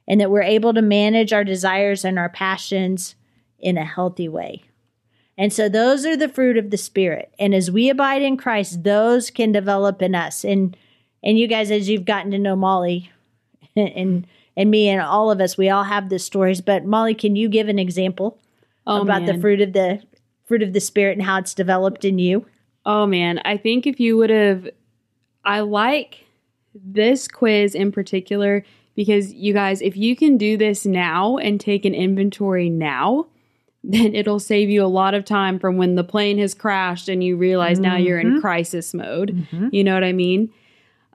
and 0.07 0.21
that 0.21 0.31
we're 0.31 0.43
able 0.43 0.75
to 0.75 0.83
manage 0.83 1.33
our 1.33 1.43
desires 1.43 2.05
and 2.05 2.19
our 2.19 2.29
passions 2.29 3.15
in 3.59 3.77
a 3.77 3.85
healthy 3.85 4.29
way. 4.29 4.63
And 5.37 5.53
so 5.53 5.69
those 5.69 6.05
are 6.05 6.17
the 6.17 6.29
fruit 6.29 6.57
of 6.57 6.71
the 6.71 6.77
spirit. 6.77 7.33
And 7.39 7.55
as 7.55 7.71
we 7.71 7.89
abide 7.89 8.23
in 8.23 8.37
Christ, 8.37 8.85
those 8.85 9.31
can 9.31 9.53
develop 9.53 10.03
in 10.03 10.15
us. 10.15 10.45
And 10.45 10.77
and 11.23 11.39
you 11.39 11.49
guys 11.49 11.71
as 11.71 11.89
you've 11.89 12.05
gotten 12.05 12.31
to 12.31 12.39
know 12.39 12.55
Molly 12.55 13.11
and 13.77 14.27
and 14.57 14.71
me 14.71 14.89
and 14.89 15.01
all 15.01 15.31
of 15.31 15.41
us, 15.41 15.57
we 15.57 15.69
all 15.71 15.85
have 15.85 16.11
the 16.11 16.19
stories, 16.19 16.61
but 16.61 16.85
Molly, 16.85 17.15
can 17.15 17.35
you 17.35 17.49
give 17.49 17.69
an 17.69 17.79
example 17.79 18.39
Oh, 18.89 19.03
about 19.03 19.27
the 19.27 19.39
fruit 19.39 19.61
of 19.61 19.73
the 19.73 20.03
fruit 20.47 20.63
of 20.63 20.73
the 20.73 20.81
spirit 20.81 21.19
and 21.19 21.27
how 21.27 21.39
it's 21.39 21.55
developed 21.55 22.05
in 22.05 22.19
you? 22.19 22.47
Oh 22.87 23.07
man, 23.07 23.41
I 23.45 23.59
think 23.59 23.87
if 23.87 24.01
you 24.01 24.17
would 24.17 24.31
have, 24.31 24.69
I 25.45 25.61
like 25.61 26.25
this 26.75 27.29
quiz 27.29 27.75
in 27.75 27.93
particular 27.93 28.65
because 28.97 29.33
you 29.33 29.53
guys, 29.53 29.83
if 29.83 29.97
you 29.97 30.17
can 30.17 30.39
do 30.39 30.57
this 30.57 30.87
now 30.87 31.37
and 31.37 31.61
take 31.61 31.85
an 31.85 31.95
inventory 31.95 32.71
now, 32.71 33.27
then 33.85 34.15
it'll 34.15 34.41
save 34.41 34.69
you 34.71 34.83
a 34.85 34.87
lot 34.87 35.15
of 35.15 35.25
time 35.25 35.59
from 35.59 35.77
when 35.77 35.95
the 35.95 36.03
plane 36.03 36.39
has 36.39 36.53
crashed 36.55 37.09
and 37.09 37.23
you 37.23 37.37
realize 37.37 37.79
now 37.79 37.97
you're 37.97 38.19
in 38.19 38.41
crisis 38.41 38.93
mode. 38.93 39.47
You 39.73 39.85
know 39.85 39.95
what 39.95 40.03
I 40.03 40.13
mean? 40.13 40.53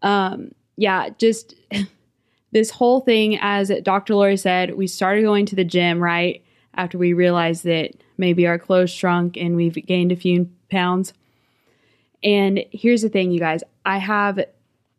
Um, 0.02 0.54
yeah, 0.78 1.10
just 1.18 1.56
this 2.52 2.70
whole 2.70 3.02
thing, 3.02 3.38
as 3.42 3.72
Dr. 3.84 4.16
Lori 4.16 4.38
said, 4.38 4.76
we 4.76 4.88
started 4.88 5.24
going 5.24 5.46
to 5.48 5.56
the 5.56 5.66
gym, 5.66 6.02
right? 6.02 6.42
After 6.76 6.98
we 6.98 7.14
realized 7.14 7.64
that 7.66 7.92
maybe 8.18 8.48
our 8.48 8.58
clothes 8.58 8.92
shrunk 8.92 9.38
and 9.38 9.56
we've 9.56 9.76
gained 9.86 10.12
a 10.12 10.16
few 10.16 10.50
pounds. 10.70 11.14
And 12.24 12.64
here's 12.72 13.02
the 13.02 13.10
thing, 13.10 13.32
you 13.32 13.40
guys, 13.40 13.64
I 13.86 13.98
have 13.98 14.40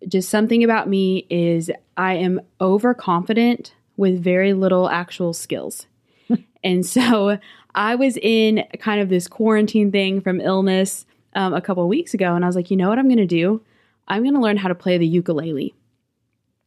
just 0.07 0.29
something 0.29 0.63
about 0.63 0.89
me 0.89 1.27
is 1.31 1.71
I 1.97 2.15
am 2.15 2.41
overconfident 2.61 3.75
with 3.97 4.23
very 4.23 4.53
little 4.53 4.89
actual 4.89 5.33
skills. 5.33 5.87
and 6.65 6.85
so 6.85 7.39
I 7.75 7.95
was 7.95 8.17
in 8.19 8.65
kind 8.79 9.01
of 9.01 9.09
this 9.09 9.27
quarantine 9.27 9.91
thing 9.91 10.21
from 10.21 10.41
illness 10.41 11.07
um, 11.35 11.55
a 11.55 11.61
couple 11.61 11.83
of 11.83 11.89
weeks 11.89 12.15
ago, 12.15 12.35
and 12.35 12.45
I 12.45 12.49
was 12.49 12.57
like, 12.57 12.71
you 12.71 12.77
know 12.77 12.89
what 12.89 12.99
I'm 12.99 13.09
going 13.09 13.17
to 13.19 13.27
do? 13.27 13.63
I'm 14.07 14.23
going 14.23 14.35
to 14.35 14.41
learn 14.41 14.57
how 14.57 14.69
to 14.69 14.75
play 14.75 14.99
the 14.99 15.07
ukulele. 15.07 15.75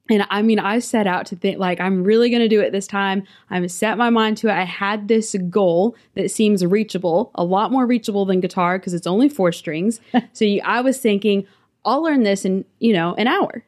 And 0.10 0.26
I 0.30 0.42
mean, 0.42 0.60
I 0.60 0.80
set 0.80 1.08
out 1.08 1.26
to 1.28 1.36
think 1.36 1.60
like 1.60 1.80
I'm 1.80 2.04
really 2.04 2.30
going 2.30 2.42
to 2.42 2.48
do 2.48 2.62
it 2.62 2.72
this 2.72 2.88
time. 2.88 3.24
I've 3.50 3.70
set 3.72 3.98
my 3.98 4.10
mind 4.10 4.38
to 4.38 4.48
it. 4.48 4.54
I 4.54 4.64
had 4.64 5.08
this 5.08 5.36
goal 5.50 5.96
that 6.16 6.32
seems 6.32 6.66
reachable, 6.66 7.32
a 7.36 7.44
lot 7.44 7.72
more 7.72 7.86
reachable 7.86 8.26
than 8.26 8.40
guitar 8.40 8.80
because 8.80 8.94
it's 8.94 9.08
only 9.08 9.30
four 9.30 9.52
strings. 9.52 10.00
so 10.34 10.46
you, 10.46 10.62
I 10.64 10.82
was 10.82 10.98
thinking, 10.98 11.46
I'll 11.86 12.04
learn 12.04 12.24
this 12.24 12.46
in 12.46 12.66
you 12.80 12.94
know 12.94 13.16
an 13.16 13.28
hour, 13.28 13.66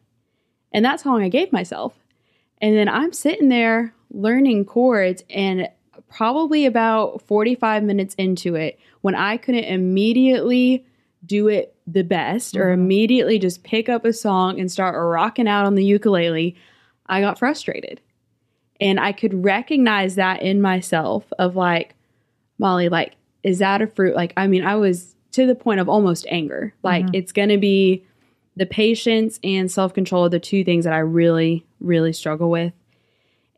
and 0.72 0.84
that's 0.84 1.04
how 1.04 1.12
long 1.12 1.24
I 1.24 1.30
gave 1.30 1.52
myself. 1.52 1.98
And 2.62 2.76
then 2.76 2.90
I'm 2.90 3.14
sitting 3.14 3.50
there 3.50 3.94
learning 4.12 4.66
chords, 4.66 5.24
and 5.30 5.70
probably 6.10 6.66
about 6.66 7.22
45 7.24 7.84
minutes 7.84 8.16
into 8.16 8.56
it, 8.56 8.80
when 9.02 9.16
I 9.16 9.38
couldn't 9.38 9.66
immediately 9.66 10.86
do 11.26 11.48
it 11.48 11.76
the 11.92 12.04
best 12.04 12.56
or 12.56 12.72
immediately 12.72 13.40
just 13.40 13.64
pick 13.64 13.90
up 13.90 14.06
a 14.06 14.14
song 14.14 14.60
and 14.60 14.72
start 14.72 14.96
rocking 14.96 15.48
out 15.48 15.66
on 15.66 15.76
the 15.76 15.86
ukulele, 15.86 16.56
I 17.08 17.22
got 17.22 17.40
frustrated. 17.40 18.02
And 18.82 19.00
I 19.00 19.12
could 19.12 19.44
recognize 19.44 20.16
that 20.16 20.42
in 20.42 20.62
myself 20.62 21.26
of 21.38 21.56
like, 21.56 21.96
Molly, 22.58 22.90
like, 22.90 23.16
is 23.44 23.60
that 23.60 23.82
a 23.82 23.88
fruit? 23.88 24.16
Like, 24.16 24.34
I 24.38 24.48
mean, 24.48 24.64
I 24.64 24.76
was 24.76 25.16
to 25.32 25.46
the 25.46 25.56
point 25.56 25.80
of 25.80 25.90
almost 25.90 26.26
anger. 26.30 26.74
Like, 26.84 27.06
it's 27.14 27.32
going 27.32 27.50
to 27.50 27.58
be 27.58 28.06
the 28.56 28.66
patience 28.66 29.40
and 29.44 29.72
self 29.72 29.94
control 29.94 30.26
are 30.26 30.30
the 30.30 30.40
two 30.40 30.64
things 30.64 30.86
that 30.86 30.94
I 30.94 31.00
really, 31.00 31.66
really 31.80 32.14
struggle 32.14 32.50
with. 32.50 32.74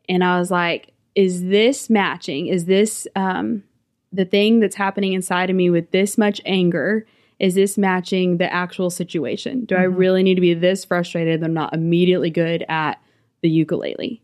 And 0.08 0.22
I 0.22 0.38
was 0.38 0.50
like, 0.50 0.92
is 1.14 1.44
this 1.44 1.90
matching? 1.90 2.46
Is 2.46 2.66
this 2.66 3.06
um, 3.16 3.64
the 4.12 4.24
thing 4.24 4.60
that's 4.60 4.76
happening 4.76 5.12
inside 5.12 5.50
of 5.50 5.56
me 5.56 5.70
with 5.70 5.90
this 5.90 6.16
much 6.16 6.40
anger? 6.44 7.06
Is 7.42 7.54
this 7.56 7.76
matching 7.76 8.36
the 8.38 8.50
actual 8.50 8.88
situation? 8.88 9.64
Do 9.64 9.74
I 9.74 9.82
really 9.82 10.22
need 10.22 10.36
to 10.36 10.40
be 10.40 10.54
this 10.54 10.84
frustrated 10.84 11.40
that 11.40 11.46
I'm 11.46 11.52
not 11.52 11.74
immediately 11.74 12.30
good 12.30 12.64
at 12.68 13.00
the 13.42 13.50
ukulele? 13.50 14.22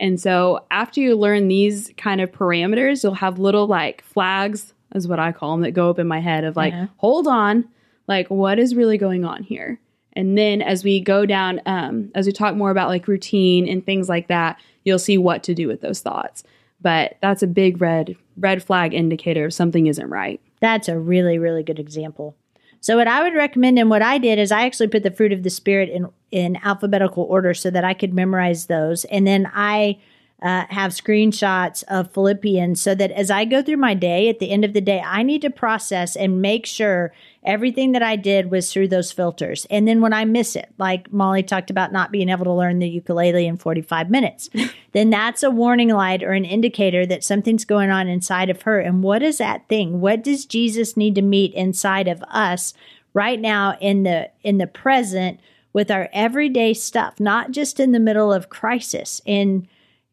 And 0.00 0.20
so 0.20 0.64
after 0.70 1.00
you 1.00 1.14
learn 1.16 1.46
these 1.46 1.92
kind 1.96 2.20
of 2.20 2.32
parameters, 2.32 3.04
you'll 3.04 3.14
have 3.14 3.38
little 3.38 3.68
like 3.68 4.02
flags, 4.02 4.74
is 4.96 5.06
what 5.06 5.20
I 5.20 5.30
call 5.30 5.52
them, 5.52 5.60
that 5.60 5.70
go 5.70 5.90
up 5.90 6.00
in 6.00 6.08
my 6.08 6.18
head 6.18 6.42
of 6.42 6.56
like, 6.56 6.72
Yeah. 6.72 6.88
hold 6.96 7.28
on, 7.28 7.68
like 8.08 8.28
what 8.28 8.58
is 8.58 8.74
really 8.74 8.98
going 8.98 9.24
on 9.24 9.44
here? 9.44 9.78
And 10.14 10.36
then 10.36 10.60
as 10.60 10.82
we 10.82 11.00
go 11.00 11.24
down, 11.26 11.60
um, 11.66 12.10
as 12.16 12.26
we 12.26 12.32
talk 12.32 12.56
more 12.56 12.72
about 12.72 12.88
like 12.88 13.06
routine 13.06 13.68
and 13.68 13.86
things 13.86 14.08
like 14.08 14.26
that, 14.26 14.58
you'll 14.84 14.98
see 14.98 15.18
what 15.18 15.44
to 15.44 15.54
do 15.54 15.68
with 15.68 15.82
those 15.82 16.00
thoughts. 16.00 16.42
But 16.80 17.16
that's 17.22 17.44
a 17.44 17.46
big 17.46 17.80
red 17.80 18.16
red 18.36 18.62
flag 18.62 18.92
indicator 18.92 19.46
if 19.46 19.52
something 19.52 19.86
isn't 19.86 20.08
right. 20.08 20.40
That's 20.60 20.88
a 20.88 20.98
really, 20.98 21.38
really 21.38 21.62
good 21.62 21.78
example. 21.78 22.36
So 22.80 22.96
what 22.96 23.08
I 23.08 23.22
would 23.22 23.34
recommend 23.34 23.78
and 23.78 23.90
what 23.90 24.02
I 24.02 24.18
did 24.18 24.38
is 24.38 24.50
I 24.50 24.62
actually 24.62 24.88
put 24.88 25.02
the 25.02 25.10
fruit 25.10 25.32
of 25.32 25.42
the 25.42 25.50
spirit 25.50 25.90
in 25.90 26.08
in 26.30 26.56
alphabetical 26.62 27.24
order 27.24 27.54
so 27.54 27.70
that 27.70 27.84
I 27.84 27.92
could 27.92 28.14
memorize 28.14 28.66
those. 28.66 29.04
And 29.06 29.26
then 29.26 29.50
I 29.52 29.98
uh, 30.42 30.64
have 30.70 30.92
screenshots 30.92 31.84
of 31.88 32.12
Philippians 32.12 32.80
so 32.80 32.94
that 32.94 33.10
as 33.10 33.30
I 33.30 33.44
go 33.44 33.62
through 33.62 33.76
my 33.76 33.94
day, 33.94 34.28
at 34.28 34.38
the 34.38 34.50
end 34.50 34.64
of 34.64 34.72
the 34.72 34.80
day, 34.80 35.00
I 35.00 35.22
need 35.22 35.42
to 35.42 35.50
process 35.50 36.16
and 36.16 36.40
make 36.40 36.66
sure 36.66 37.12
everything 37.42 37.92
that 37.92 38.02
I 38.02 38.16
did 38.16 38.50
was 38.50 38.72
through 38.72 38.88
those 38.88 39.12
filters. 39.12 39.66
And 39.70 39.88
then 39.88 40.00
when 40.00 40.12
I 40.12 40.24
miss 40.24 40.56
it, 40.56 40.72
like 40.78 41.12
Molly 41.12 41.42
talked 41.42 41.70
about 41.70 41.92
not 41.92 42.12
being 42.12 42.28
able 42.28 42.44
to 42.44 42.52
learn 42.52 42.78
the 42.78 42.88
ukulele 42.88 43.46
in 43.46 43.56
45 43.56 44.10
minutes, 44.10 44.50
then 44.92 45.10
that's 45.10 45.42
a 45.42 45.50
warning 45.50 45.88
light 45.88 46.22
or 46.22 46.32
an 46.32 46.44
indicator 46.44 47.06
that 47.06 47.24
something's 47.24 47.64
going 47.64 47.90
on 47.90 48.08
inside 48.08 48.50
of 48.50 48.62
her. 48.62 48.78
And 48.78 49.02
what 49.02 49.22
is 49.22 49.38
that 49.38 49.68
thing? 49.68 50.00
What 50.00 50.22
does 50.22 50.44
Jesus 50.44 50.96
need 50.96 51.14
to 51.14 51.22
meet 51.22 51.54
inside 51.54 52.08
of 52.08 52.22
us 52.24 52.74
right 53.14 53.40
now 53.40 53.76
in 53.80 54.02
the 54.02 54.30
in 54.42 54.58
the 54.58 54.66
present 54.66 55.40
with 55.72 55.90
our 55.90 56.08
everyday 56.12 56.74
stuff, 56.74 57.20
not 57.20 57.52
just 57.52 57.78
in 57.78 57.92
the 57.92 58.00
middle 58.00 58.32
of 58.32 58.48
crisis. 58.48 59.20
And 59.26 59.66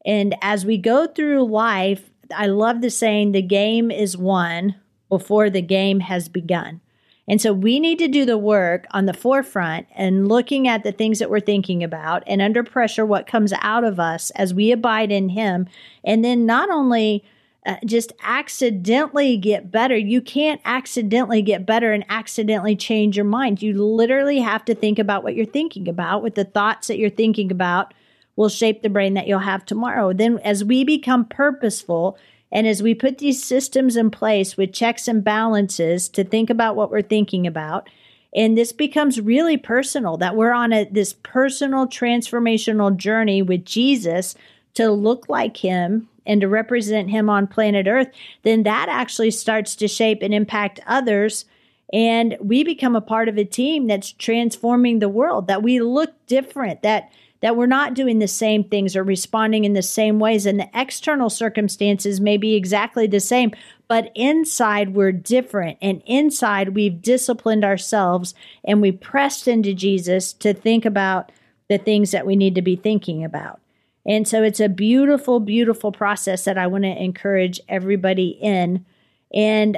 and 0.05 0.35
as 0.41 0.65
we 0.65 0.77
go 0.77 1.07
through 1.07 1.45
life, 1.45 2.09
I 2.35 2.47
love 2.47 2.81
the 2.81 2.89
saying, 2.89 3.31
the 3.31 3.41
game 3.41 3.91
is 3.91 4.17
won 4.17 4.75
before 5.09 5.49
the 5.49 5.61
game 5.61 6.01
has 6.01 6.29
begun. 6.29 6.81
And 7.27 7.41
so 7.41 7.51
we 7.51 7.79
need 7.79 7.99
to 7.99 8.07
do 8.07 8.25
the 8.25 8.37
work 8.37 8.85
on 8.91 9.05
the 9.05 9.13
forefront 9.13 9.87
and 9.93 10.29
looking 10.29 10.67
at 10.67 10.83
the 10.83 10.93
things 10.93 11.19
that 11.19 11.29
we're 11.29 11.41
thinking 11.41 11.83
about 11.83 12.23
and 12.25 12.41
under 12.41 12.63
pressure, 12.63 13.05
what 13.05 13.27
comes 13.27 13.53
out 13.61 13.83
of 13.83 13.99
us 13.99 14.29
as 14.31 14.53
we 14.53 14.71
abide 14.71 15.11
in 15.11 15.29
Him. 15.29 15.67
And 16.05 16.23
then 16.23 16.45
not 16.45 16.69
only 16.69 17.25
uh, 17.67 17.75
just 17.85 18.13
accidentally 18.23 19.35
get 19.35 19.69
better. 19.69 19.97
You 19.97 20.21
can't 20.21 20.61
accidentally 20.63 21.41
get 21.41 21.65
better 21.65 21.91
and 21.91 22.05
accidentally 22.07 22.77
change 22.77 23.17
your 23.17 23.25
mind. 23.25 23.61
You 23.61 23.73
literally 23.83 24.39
have 24.39 24.63
to 24.65 24.75
think 24.75 24.97
about 24.97 25.21
what 25.21 25.35
you're 25.35 25.45
thinking 25.45 25.89
about 25.89 26.23
with 26.23 26.35
the 26.35 26.45
thoughts 26.45 26.87
that 26.87 26.97
you're 26.97 27.09
thinking 27.09 27.51
about 27.51 27.93
will 28.37 28.47
shape 28.47 28.83
the 28.83 28.89
brain 28.89 29.15
that 29.15 29.27
you'll 29.27 29.39
have 29.39 29.65
tomorrow. 29.65 30.13
Then, 30.13 30.39
as 30.45 30.63
we 30.63 30.85
become 30.85 31.25
purposeful 31.25 32.17
and 32.51 32.67
as 32.67 32.81
we 32.81 32.93
put 32.93 33.17
these 33.17 33.43
systems 33.43 33.97
in 33.97 34.09
place 34.09 34.55
with 34.55 34.73
checks 34.73 35.07
and 35.07 35.23
balances 35.23 36.07
to 36.09 36.23
think 36.23 36.49
about 36.49 36.75
what 36.75 36.91
we're 36.91 37.01
thinking 37.01 37.45
about, 37.45 37.89
and 38.35 38.57
this 38.57 38.71
becomes 38.71 39.19
really 39.19 39.57
personal 39.57 40.17
that 40.17 40.35
we're 40.35 40.51
on 40.51 40.71
a, 40.73 40.85
this 40.85 41.13
personal 41.23 41.87
transformational 41.87 42.95
journey 42.95 43.41
with 43.41 43.65
Jesus 43.65 44.35
to 44.75 44.91
look 44.91 45.27
like 45.27 45.57
him 45.57 46.07
and 46.25 46.41
to 46.41 46.47
represent 46.47 47.09
him 47.09 47.29
on 47.29 47.47
planet 47.47 47.87
Earth, 47.87 48.09
then 48.43 48.63
that 48.63 48.89
actually 48.89 49.31
starts 49.31 49.75
to 49.75 49.87
shape 49.87 50.19
and 50.21 50.33
impact 50.33 50.79
others. 50.85 51.45
And 51.93 52.37
we 52.41 52.63
become 52.63 52.95
a 52.95 53.01
part 53.01 53.29
of 53.29 53.37
a 53.37 53.45
team 53.45 53.87
that's 53.87 54.11
transforming 54.11 54.99
the 54.99 55.09
world, 55.09 55.47
that 55.47 55.63
we 55.63 55.79
look 55.79 56.13
different, 56.27 56.81
that 56.81 57.09
that 57.41 57.55
we're 57.55 57.67
not 57.67 57.93
doing 57.93 58.19
the 58.19 58.27
same 58.27 58.63
things 58.63 58.95
or 58.95 59.03
responding 59.03 59.63
in 59.63 59.73
the 59.73 59.81
same 59.81 60.19
ways. 60.19 60.45
And 60.45 60.59
the 60.59 60.69
external 60.73 61.29
circumstances 61.29 62.19
may 62.19 62.37
be 62.37 62.55
exactly 62.55 63.07
the 63.07 63.19
same, 63.19 63.51
but 63.87 64.11
inside 64.15 64.93
we're 64.93 65.11
different. 65.11 65.77
And 65.81 66.01
inside 66.05 66.69
we've 66.69 67.01
disciplined 67.01 67.63
ourselves 67.63 68.33
and 68.63 68.81
we 68.81 68.91
pressed 68.91 69.47
into 69.47 69.73
Jesus 69.73 70.33
to 70.33 70.53
think 70.53 70.85
about 70.85 71.31
the 71.69 71.77
things 71.77 72.11
that 72.11 72.25
we 72.25 72.35
need 72.35 72.55
to 72.55 72.61
be 72.61 72.75
thinking 72.75 73.23
about. 73.23 73.59
And 74.05 74.27
so 74.27 74.41
it's 74.41 74.61
a 74.61 74.69
beautiful, 74.69 75.39
beautiful 75.39 75.91
process 75.91 76.45
that 76.45 76.57
I 76.57 76.65
want 76.67 76.85
to 76.85 77.03
encourage 77.03 77.59
everybody 77.67 78.29
in. 78.29 78.85
And 79.33 79.77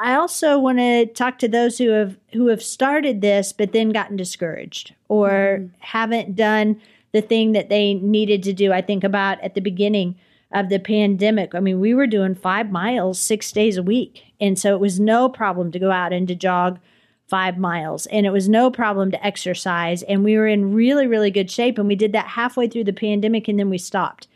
I 0.00 0.14
also 0.14 0.58
want 0.58 0.78
to 0.78 1.06
talk 1.06 1.38
to 1.38 1.48
those 1.48 1.78
who 1.78 1.88
have 1.90 2.18
who 2.32 2.48
have 2.48 2.62
started 2.62 3.20
this 3.20 3.52
but 3.52 3.72
then 3.72 3.90
gotten 3.90 4.16
discouraged 4.16 4.94
or 5.08 5.58
mm. 5.60 5.70
haven't 5.80 6.36
done 6.36 6.80
the 7.12 7.22
thing 7.22 7.52
that 7.52 7.68
they 7.68 7.94
needed 7.94 8.42
to 8.44 8.52
do. 8.52 8.72
I 8.72 8.82
think 8.82 9.04
about 9.04 9.40
at 9.40 9.54
the 9.54 9.60
beginning 9.60 10.16
of 10.52 10.68
the 10.68 10.78
pandemic. 10.78 11.54
I 11.54 11.60
mean, 11.60 11.80
we 11.80 11.94
were 11.94 12.06
doing 12.06 12.34
5 12.34 12.70
miles 12.70 13.20
6 13.20 13.52
days 13.52 13.76
a 13.76 13.82
week. 13.82 14.24
And 14.40 14.58
so 14.58 14.74
it 14.74 14.80
was 14.80 14.98
no 14.98 15.28
problem 15.28 15.72
to 15.72 15.78
go 15.78 15.90
out 15.90 16.12
and 16.12 16.26
to 16.28 16.34
jog 16.34 16.78
5 17.26 17.58
miles 17.58 18.06
and 18.06 18.24
it 18.24 18.30
was 18.30 18.48
no 18.48 18.70
problem 18.70 19.10
to 19.10 19.26
exercise 19.26 20.02
and 20.02 20.24
we 20.24 20.38
were 20.38 20.46
in 20.46 20.72
really 20.72 21.06
really 21.06 21.30
good 21.30 21.50
shape 21.50 21.76
and 21.76 21.86
we 21.86 21.94
did 21.94 22.12
that 22.12 22.26
halfway 22.26 22.66
through 22.66 22.84
the 22.84 22.92
pandemic 22.92 23.48
and 23.48 23.58
then 23.58 23.68
we 23.68 23.76
stopped. 23.76 24.26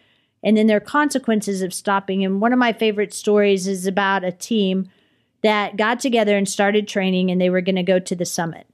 And 0.43 0.57
then 0.57 0.67
there 0.67 0.77
are 0.77 0.81
consequences 0.81 1.63
of 1.63 1.73
stopping 1.73 2.23
and 2.23 2.41
one 2.41 2.53
of 2.53 2.59
my 2.59 2.73
favorite 2.73 3.15
stories 3.15 3.67
is 3.67 3.87
about 3.87 4.25
a 4.25 4.33
team 4.33 4.91
that 5.43 5.77
got 5.77 6.01
together 6.01 6.37
and 6.37 6.49
started 6.49 6.87
training 6.87 7.31
and 7.31 7.41
they 7.41 7.49
were 7.49 7.63
going 7.63 7.77
to 7.77 7.83
go 7.83 7.99
to 7.99 8.15
the 8.15 8.27
summit. 8.27 8.67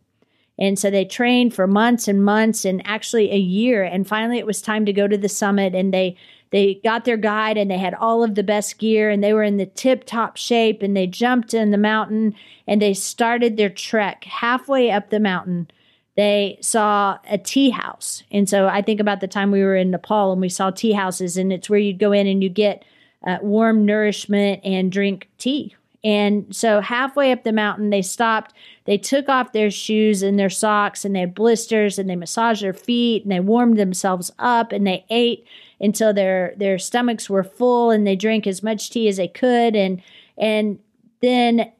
And 0.59 0.79
so 0.79 0.91
they 0.91 1.05
trained 1.05 1.55
for 1.55 1.67
months 1.67 2.09
and 2.09 2.25
months 2.25 2.65
and 2.65 2.83
actually 2.85 3.31
a 3.31 3.39
year. 3.39 3.85
And 3.85 4.07
finally 4.07 4.39
it 4.39 4.47
was 4.47 4.61
time 4.61 4.85
to 4.87 4.93
go 4.93 5.07
to 5.07 5.17
the 5.17 5.29
summit 5.29 5.75
and 5.75 5.95
they 5.95 6.17
they 6.51 6.81
got 6.83 7.05
their 7.05 7.19
guide 7.19 7.59
and 7.59 7.71
they 7.71 7.77
had 7.77 7.93
all 7.95 8.25
of 8.25 8.35
the 8.35 8.43
best 8.43 8.79
gear 8.79 9.11
and 9.11 9.23
they 9.23 9.35
were 9.35 9.43
in 9.43 9.59
the 9.59 9.67
tip 9.67 10.05
top 10.05 10.39
shape 10.39 10.83
and 10.83 10.97
they 10.97 11.07
jumped 11.07 11.53
in 11.53 11.71
the 11.71 11.79
mountain 11.79 12.35
and 12.67 12.81
they 12.81 12.95
started 12.95 13.57
their 13.57 13.69
trek 13.69 14.25
halfway 14.25 14.91
up 14.91 15.11
the 15.11 15.21
mountain. 15.21 15.71
They 16.17 16.59
saw 16.63 17.19
a 17.31 17.37
tea 17.37 17.71
house. 17.71 18.23
And 18.33 18.49
so 18.49 18.67
I 18.67 18.81
think 18.81 18.99
about 18.99 19.21
the 19.21 19.29
time 19.29 19.51
we 19.51 19.63
were 19.63 19.77
in 19.77 19.91
Nepal 19.91 20.33
and 20.33 20.41
we 20.41 20.49
saw 20.49 20.71
tea 20.71 20.93
houses 20.93 21.37
and 21.37 21.53
it's 21.53 21.69
where 21.69 21.79
you'd 21.79 21.99
go 21.99 22.13
in 22.13 22.27
and 22.27 22.43
you 22.43 22.49
get 22.49 22.83
uh, 23.27 23.39
warm 23.43 23.85
nourishment 23.85 24.61
and 24.65 24.91
drink 24.91 25.29
tea 25.37 25.77
and 26.05 26.55
so 26.55 26.81
halfway 26.81 27.33
up 27.33 27.43
the 27.43 27.53
mountain, 27.53 27.91
they 27.91 28.03
stopped. 28.03 28.55
They 28.85 28.99
took 28.99 29.29
off 29.29 29.53
their 29.53 29.71
shoes 29.71 30.23
and 30.23 30.39
their 30.39 30.51
socks 30.51 31.05
and 31.05 31.15
they 31.15 31.21
had 31.21 31.35
blisters 31.35 31.99
and 31.99 32.09
they 32.09 32.17
massaged 32.17 32.63
their 32.63 32.73
feet 32.73 33.25
and 33.25 33.33
they 33.33 33.41
warmed 33.41 33.79
themselves 33.79 34.31
up 34.39 34.71
and 34.71 34.87
they 34.87 35.05
ate 35.11 35.45
until 35.81 36.13
their 36.15 36.55
their 36.57 36.79
stomachs 36.79 37.29
were 37.29 37.45
full 37.45 37.91
and 37.91 38.07
they 38.07 38.17
drank 38.17 38.47
as 38.47 38.63
much 38.63 38.91
tea 38.91 39.09
as 39.09 39.17
they 39.17 39.29
could. 39.29 39.75
And 39.75 40.01
and 40.37 40.79
then 41.21 41.73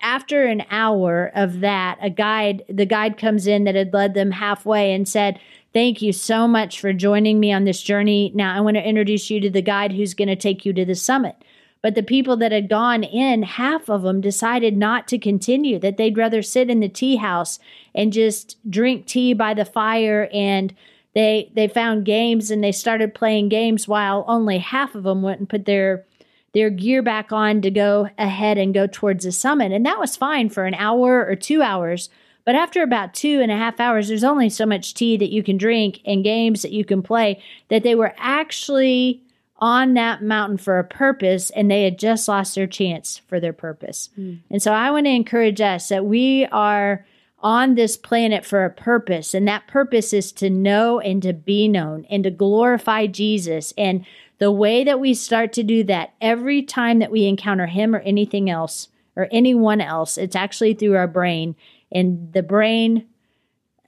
after 0.00 0.46
an 0.46 0.64
hour 0.70 1.30
of 1.34 1.60
that 1.60 1.96
a 2.02 2.10
guide 2.10 2.64
the 2.68 2.84
guide 2.84 3.16
comes 3.16 3.46
in 3.46 3.64
that 3.64 3.76
had 3.76 3.94
led 3.94 4.14
them 4.14 4.32
halfway 4.32 4.92
and 4.92 5.08
said 5.08 5.38
thank 5.72 6.02
you 6.02 6.12
so 6.12 6.46
much 6.46 6.80
for 6.80 6.92
joining 6.92 7.40
me 7.40 7.52
on 7.52 7.64
this 7.64 7.80
journey. 7.80 8.32
Now 8.34 8.54
i 8.56 8.60
want 8.60 8.76
to 8.76 8.86
introduce 8.86 9.30
you 9.30 9.38
to 9.40 9.48
the 9.48 9.62
guide 9.62 9.92
who's 9.92 10.12
going 10.12 10.28
to 10.28 10.36
take 10.36 10.66
you 10.66 10.72
to 10.72 10.84
the 10.84 10.96
summit 10.96 11.36
but 11.84 11.94
the 11.94 12.02
people 12.02 12.38
that 12.38 12.50
had 12.50 12.70
gone 12.70 13.04
in, 13.04 13.42
half 13.42 13.90
of 13.90 14.00
them 14.00 14.22
decided 14.22 14.74
not 14.74 15.06
to 15.06 15.18
continue, 15.18 15.78
that 15.80 15.98
they'd 15.98 16.16
rather 16.16 16.40
sit 16.40 16.70
in 16.70 16.80
the 16.80 16.88
tea 16.88 17.16
house 17.16 17.58
and 17.94 18.10
just 18.10 18.56
drink 18.70 19.04
tea 19.04 19.34
by 19.34 19.52
the 19.52 19.66
fire 19.66 20.30
and 20.32 20.74
they 21.14 21.52
they 21.54 21.68
found 21.68 22.06
games 22.06 22.50
and 22.50 22.64
they 22.64 22.72
started 22.72 23.14
playing 23.14 23.50
games 23.50 23.86
while 23.86 24.24
only 24.26 24.56
half 24.56 24.94
of 24.94 25.02
them 25.02 25.20
went 25.20 25.40
and 25.40 25.48
put 25.50 25.66
their 25.66 26.06
their 26.54 26.70
gear 26.70 27.02
back 27.02 27.32
on 27.32 27.60
to 27.60 27.70
go 27.70 28.08
ahead 28.16 28.56
and 28.56 28.72
go 28.72 28.86
towards 28.86 29.26
the 29.26 29.30
summit. 29.30 29.70
And 29.70 29.84
that 29.84 30.00
was 30.00 30.16
fine 30.16 30.48
for 30.48 30.64
an 30.64 30.72
hour 30.72 31.26
or 31.26 31.36
two 31.36 31.60
hours. 31.60 32.08
But 32.46 32.54
after 32.54 32.82
about 32.82 33.12
two 33.12 33.42
and 33.42 33.52
a 33.52 33.58
half 33.58 33.78
hours, 33.78 34.08
there's 34.08 34.24
only 34.24 34.48
so 34.48 34.64
much 34.64 34.94
tea 34.94 35.18
that 35.18 35.32
you 35.32 35.42
can 35.42 35.58
drink 35.58 36.00
and 36.06 36.24
games 36.24 36.62
that 36.62 36.72
you 36.72 36.86
can 36.86 37.02
play 37.02 37.42
that 37.68 37.82
they 37.82 37.94
were 37.94 38.14
actually 38.16 39.20
on 39.64 39.94
that 39.94 40.22
mountain 40.22 40.58
for 40.58 40.78
a 40.78 40.84
purpose 40.84 41.48
and 41.48 41.70
they 41.70 41.84
had 41.84 41.98
just 41.98 42.28
lost 42.28 42.54
their 42.54 42.66
chance 42.66 43.22
for 43.26 43.40
their 43.40 43.54
purpose. 43.54 44.10
Mm. 44.18 44.40
And 44.50 44.62
so 44.62 44.74
I 44.74 44.90
want 44.90 45.06
to 45.06 45.10
encourage 45.10 45.58
us 45.62 45.88
that 45.88 46.04
we 46.04 46.44
are 46.52 47.06
on 47.38 47.74
this 47.74 47.96
planet 47.96 48.44
for 48.44 48.66
a 48.66 48.70
purpose 48.70 49.32
and 49.32 49.48
that 49.48 49.66
purpose 49.66 50.12
is 50.12 50.32
to 50.32 50.50
know 50.50 51.00
and 51.00 51.22
to 51.22 51.32
be 51.32 51.66
known 51.66 52.04
and 52.10 52.24
to 52.24 52.30
glorify 52.30 53.06
Jesus 53.06 53.72
and 53.78 54.04
the 54.36 54.52
way 54.52 54.84
that 54.84 55.00
we 55.00 55.14
start 55.14 55.54
to 55.54 55.62
do 55.62 55.82
that 55.84 56.12
every 56.20 56.62
time 56.62 56.98
that 56.98 57.10
we 57.10 57.24
encounter 57.24 57.64
him 57.64 57.94
or 57.94 58.00
anything 58.00 58.50
else 58.50 58.88
or 59.16 59.28
anyone 59.30 59.80
else 59.80 60.18
it's 60.18 60.36
actually 60.36 60.74
through 60.74 60.94
our 60.96 61.08
brain 61.08 61.56
and 61.90 62.34
the 62.34 62.42
brain 62.42 63.06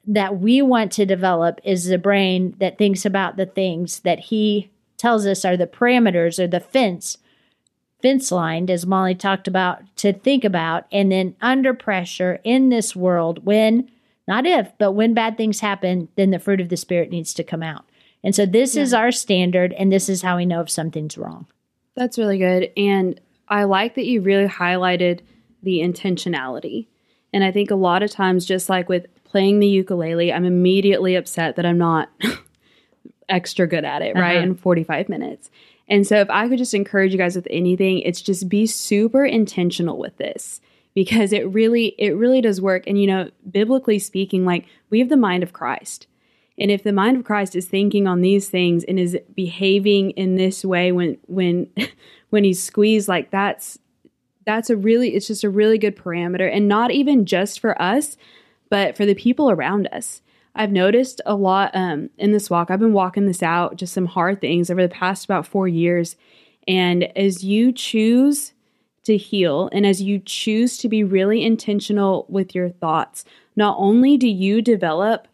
that 0.07 0.39
we 0.39 0.63
want 0.63 0.91
to 0.93 1.05
develop 1.05 1.61
is 1.65 1.85
the 1.85 1.99
brain 1.99 2.55
that 2.61 2.79
thinks 2.79 3.05
about 3.05 3.37
the 3.37 3.47
things 3.47 4.01
that 4.01 4.19
he 4.19 4.71
tells 4.97 5.27
us 5.27 5.45
are 5.45 5.57
the 5.57 5.67
parameters 5.67 6.39
or 6.39 6.47
the 6.47 6.61
fence 6.61 7.19
fence 8.03 8.31
lined 8.31 8.71
as 8.71 8.87
molly 8.87 9.15
talked 9.15 9.49
about 9.49 9.83
to 9.97 10.13
think 10.13 10.45
about 10.45 10.85
and 10.93 11.11
then 11.11 11.35
under 11.41 11.73
pressure 11.73 12.41
in 12.45 12.69
this 12.69 12.95
world 12.95 13.45
when 13.45 13.91
not 14.29 14.47
if 14.47 14.73
but 14.79 14.93
when 14.93 15.15
bad 15.15 15.37
things 15.37 15.61
happen 15.61 16.09
then 16.17 16.31
the 16.31 16.39
fruit 16.39 16.61
of 16.61 16.69
the 16.69 16.77
spirit 16.77 17.11
needs 17.11 17.33
to 17.35 17.45
come 17.45 17.63
out. 17.63 17.85
And 18.25 18.35
so 18.35 18.45
this 18.45 18.75
yeah. 18.75 18.83
is 18.83 18.95
our 18.95 19.13
standard 19.13 19.73
and 19.75 19.93
this 19.93 20.09
is 20.09 20.23
how 20.23 20.37
we 20.37 20.47
know 20.47 20.61
if 20.61 20.71
something's 20.71 21.17
wrong. 21.17 21.47
That's 21.95 22.19
really 22.19 22.39
good. 22.39 22.71
And 22.77 23.21
i 23.49 23.65
like 23.65 23.95
that 23.95 24.07
you 24.07 24.21
really 24.21 24.49
highlighted 24.49 25.21
the 25.63 25.79
intentionality. 25.79 26.87
And 27.33 27.45
i 27.45 27.53
think 27.53 27.71
a 27.71 27.77
lot 27.77 28.03
of 28.03 28.11
times 28.11 28.47
just 28.47 28.69
like 28.69 28.89
with 28.89 29.07
playing 29.25 29.59
the 29.59 29.67
ukulele 29.67 30.33
i'm 30.33 30.45
immediately 30.45 31.17
upset 31.17 31.57
that 31.57 31.67
i'm 31.67 31.77
not 31.77 32.09
extra 33.29 33.67
good 33.67 33.85
at 33.85 34.03
it, 34.03 34.17
uh-huh. 34.17 34.23
right? 34.23 34.37
In 34.37 34.55
45 34.55 35.09
minutes. 35.09 35.51
And 35.89 36.07
so 36.07 36.21
if 36.21 36.29
I 36.31 36.49
could 36.49 36.59
just 36.59 36.75
encourage 36.75 37.13
you 37.13 37.19
guys 37.19 37.37
with 37.37 37.47
anything, 37.51 38.01
it's 38.01 38.21
just 38.21 38.49
be 38.49 38.67
super 38.67 39.25
intentional 39.25 39.99
with 39.99 40.17
this 40.17 40.61
because 40.95 41.33
it 41.33 41.49
really 41.53 41.95
it 41.99 42.17
really 42.17 42.41
does 42.41 42.61
work 42.61 42.85
and 42.87 43.01
you 43.01 43.07
know, 43.07 43.31
biblically 43.49 43.99
speaking, 43.99 44.45
like 44.45 44.67
we 44.91 44.99
have 44.99 45.09
the 45.09 45.17
mind 45.17 45.43
of 45.43 45.53
Christ. 45.53 46.07
And 46.59 46.71
if 46.71 46.83
the 46.83 46.93
mind 46.93 47.19
of 47.19 47.25
Christ 47.25 47.55
is 47.55 47.67
thinking 47.67 48.07
on 48.07 48.23
these 48.23 48.49
things 48.49 48.83
and 48.85 48.99
is 48.99 49.17
behaving 49.35 50.13
in 50.13 50.37
this 50.37 50.65
way 50.65 50.91
when 50.91 51.19
when 51.27 51.71
when 52.31 52.45
he's 52.45 52.63
squeezed 52.63 53.09
like 53.09 53.31
that's 53.31 53.79
that's 54.45 54.71
a 54.71 54.77
really 54.77 55.15
it's 55.15 55.27
just 55.27 55.45
a 55.45 55.51
really 55.51 55.79
good 55.79 55.97
parameter 55.97 56.51
and 56.53 56.67
not 56.67 56.91
even 56.91 57.27
just 57.27 57.61
for 57.61 57.81
us 57.81 58.17
but 58.71 58.97
for 58.97 59.05
the 59.05 59.15
people 59.15 59.51
around 59.51 59.87
us 59.89 60.23
i've 60.57 60.73
noticed 60.73 61.21
a 61.27 61.35
lot 61.35 61.71
um, 61.75 62.11
in 62.19 62.33
this 62.33 62.51
walk 62.51 62.71
i've 62.71 62.81
been 62.81 62.93
walking 62.93 63.27
this 63.27 63.43
out 63.43 63.77
just 63.77 63.93
some 63.93 64.07
hard 64.07 64.41
things 64.41 64.71
over 64.71 64.83
the 64.83 64.89
past 64.89 65.25
about 65.25 65.47
four 65.47 65.69
years 65.69 66.17
and 66.69 67.05
as 67.17 67.45
you 67.45 67.73
choose 67.73 68.53
to 69.05 69.17
heal 69.17 69.69
and 69.73 69.87
as 69.87 70.03
you 70.03 70.19
choose 70.19 70.77
to 70.79 70.89
be 70.89 71.05
really 71.05 71.45
intentional 71.45 72.27
with 72.29 72.55
your 72.55 72.71
thoughts 72.71 73.25
not 73.55 73.77
only 73.79 74.17
do 74.17 74.29
you 74.29 74.61
develop 74.61 75.29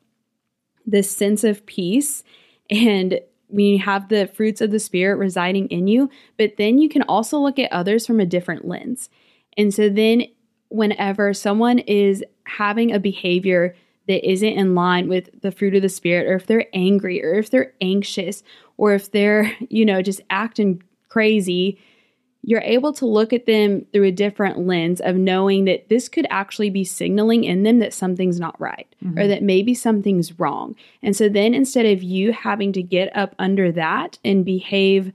this 0.87 1.15
sense 1.15 1.45
of 1.45 1.65
peace 1.67 2.25
and 2.71 3.21
you 3.61 3.79
have 3.79 4.09
the 4.09 4.27
fruits 4.29 4.61
of 4.61 4.71
the 4.71 4.79
spirit 4.79 5.17
residing 5.17 5.69
in 5.69 5.87
you, 5.87 6.09
but 6.39 6.57
then 6.57 6.79
you 6.79 6.89
can 6.89 7.03
also 7.03 7.39
look 7.39 7.59
at 7.59 7.71
others 7.73 8.07
from 8.07 8.21
a 8.21 8.27
different 8.27 8.67
lens. 8.67 9.11
And 9.57 9.75
so 9.75 9.89
then 9.89 10.25
whenever 10.69 11.35
someone 11.35 11.81
is 11.81 12.25
having 12.45 12.93
a 12.93 12.99
behavior 12.99 13.75
that 14.09 14.29
isn't 14.29 14.49
in 14.49 14.75
line 14.75 15.09
with 15.09 15.29
the 15.43 15.53
fruit 15.53 15.75
of 15.75 15.83
the 15.83 15.89
spirit 15.89 16.27
or 16.27 16.35
if 16.35 16.47
they're 16.47 16.67
angry 16.73 17.25
or 17.25 17.35
if 17.35 17.51
they're 17.51 17.73
anxious 17.81 18.43
or 18.77 18.95
if 18.95 19.11
they're, 19.11 19.53
you 19.69 19.85
know, 19.85 20.03
just 20.03 20.21
acting 20.31 20.83
crazy, 21.09 21.79
you're 22.45 22.63
able 22.63 22.93
to 22.93 23.07
look 23.07 23.33
at 23.33 23.47
them 23.47 23.87
through 23.93 24.05
a 24.05 24.11
different 24.11 24.59
lens 24.59 25.01
of 25.01 25.15
knowing 25.15 25.65
that 25.67 25.89
this 25.89 26.09
could 26.09 26.27
actually 26.29 26.71
be 26.71 26.85
signaling 26.85 27.45
in 27.45 27.63
them 27.63 27.79
that 27.79 27.95
something's 27.95 28.41
not 28.41 28.61
right 28.61 28.93
mm-hmm. 29.03 29.17
or 29.17 29.29
that 29.29 29.45
maybe 29.45 29.75
something's 29.75 30.39
wrong. 30.41 30.75
And 31.03 31.15
so 31.15 31.29
then 31.29 31.55
instead 31.55 31.87
of 31.87 32.03
you 32.03 32.33
having 32.33 32.73
to 32.73 32.83
get 32.83 33.17
up 33.17 33.37
under 33.39 33.71
that 33.73 34.19
and 34.25 34.45
behave, 34.45 35.13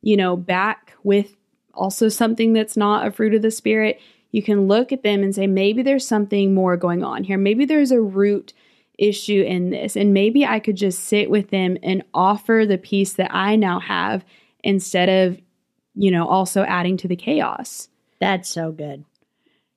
you 0.00 0.16
know, 0.16 0.36
back 0.36 0.94
with 1.02 1.36
also 1.74 2.08
something 2.08 2.54
that's 2.54 2.76
not 2.76 3.06
a 3.06 3.10
fruit 3.10 3.34
of 3.34 3.42
the 3.42 3.50
spirit, 3.50 4.00
you 4.34 4.42
can 4.42 4.66
look 4.66 4.90
at 4.90 5.02
them 5.04 5.22
and 5.22 5.34
say, 5.34 5.46
maybe 5.46 5.82
there's 5.82 6.06
something 6.06 6.54
more 6.54 6.76
going 6.76 7.04
on 7.04 7.22
here. 7.22 7.38
Maybe 7.38 7.64
there's 7.64 7.92
a 7.92 8.00
root 8.00 8.52
issue 8.98 9.42
in 9.42 9.70
this. 9.70 9.96
And 9.96 10.12
maybe 10.12 10.44
I 10.44 10.58
could 10.58 10.76
just 10.76 11.04
sit 11.04 11.30
with 11.30 11.50
them 11.50 11.78
and 11.82 12.02
offer 12.12 12.64
the 12.66 12.78
peace 12.78 13.12
that 13.12 13.32
I 13.32 13.54
now 13.54 13.78
have 13.78 14.24
instead 14.62 15.08
of 15.08 15.40
you 15.94 16.10
know, 16.10 16.26
also 16.26 16.64
adding 16.64 16.96
to 16.98 17.08
the 17.08 17.16
chaos. 17.16 17.88
That's 18.20 18.48
so 18.48 18.72
good. 18.72 19.04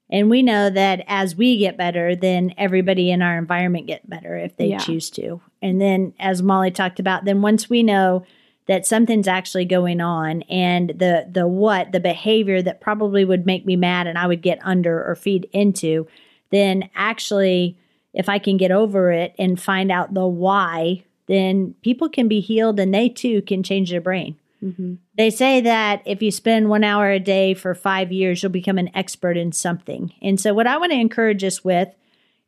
And 0.10 0.30
we 0.30 0.42
know 0.42 0.70
that 0.70 1.04
as 1.08 1.36
we 1.36 1.58
get 1.58 1.78
better, 1.78 2.16
then 2.16 2.54
everybody 2.58 3.12
in 3.12 3.22
our 3.22 3.38
environment 3.38 3.88
get 3.88 4.10
better 4.10 4.38
if 4.38 4.56
they 4.56 4.68
yeah. 4.68 4.78
choose 4.78 5.10
to. 5.12 5.42
And 5.62 5.82
then 5.82 6.14
as 6.20 6.42
Molly 6.42 6.72
talked 6.72 7.00
about, 7.00 7.26
then 7.26 7.42
once 7.42 7.70
we 7.70 7.84
know 7.84 8.26
that 8.68 8.86
something's 8.86 9.28
actually 9.28 9.66
going 9.66 10.02
on 10.02 10.42
and 10.44 10.90
the 10.90 11.28
the 11.32 11.48
what, 11.48 11.92
the 11.92 12.00
behavior 12.00 12.62
that 12.62 12.82
probably 12.82 13.26
would 13.26 13.46
make 13.46 13.66
me 13.66 13.76
mad 13.76 14.08
and 14.08 14.18
I 14.18 14.28
would 14.28 14.42
get 14.42 14.60
under 14.62 15.04
or 15.04 15.16
feed 15.16 15.50
into, 15.54 16.08
then 16.52 16.90
actually 16.96 17.78
if 18.14 18.30
I 18.30 18.40
can 18.40 18.58
get 18.58 18.72
over 18.72 19.12
it 19.12 19.36
and 19.38 19.62
find 19.62 19.92
out 19.92 20.14
the 20.14 20.26
why, 20.26 21.04
then 21.28 21.76
people 21.84 22.10
can 22.10 22.28
be 22.28 22.40
healed 22.40 22.80
and 22.80 22.94
they 22.94 23.10
too 23.10 23.42
can 23.44 23.62
change 23.64 23.92
their 23.92 24.02
brain. 24.02 24.38
Mm-hmm. 24.64 24.96
They 25.16 25.30
say 25.30 25.62
that 25.62 26.02
if 26.06 26.22
you 26.24 26.32
spend 26.32 26.68
one 26.68 26.84
hour 26.84 27.12
a 27.12 27.20
day 27.20 27.54
for 27.54 27.76
five 27.76 28.12
years, 28.12 28.42
you'll 28.42 28.52
become 28.52 28.80
an 28.80 28.90
expert 28.96 29.38
in 29.38 29.52
something. 29.52 30.14
And 30.22 30.40
so, 30.40 30.54
what 30.54 30.66
I 30.66 30.78
want 30.78 30.92
to 30.94 31.00
encourage 31.00 31.44
us 31.44 31.64
with 31.64 31.90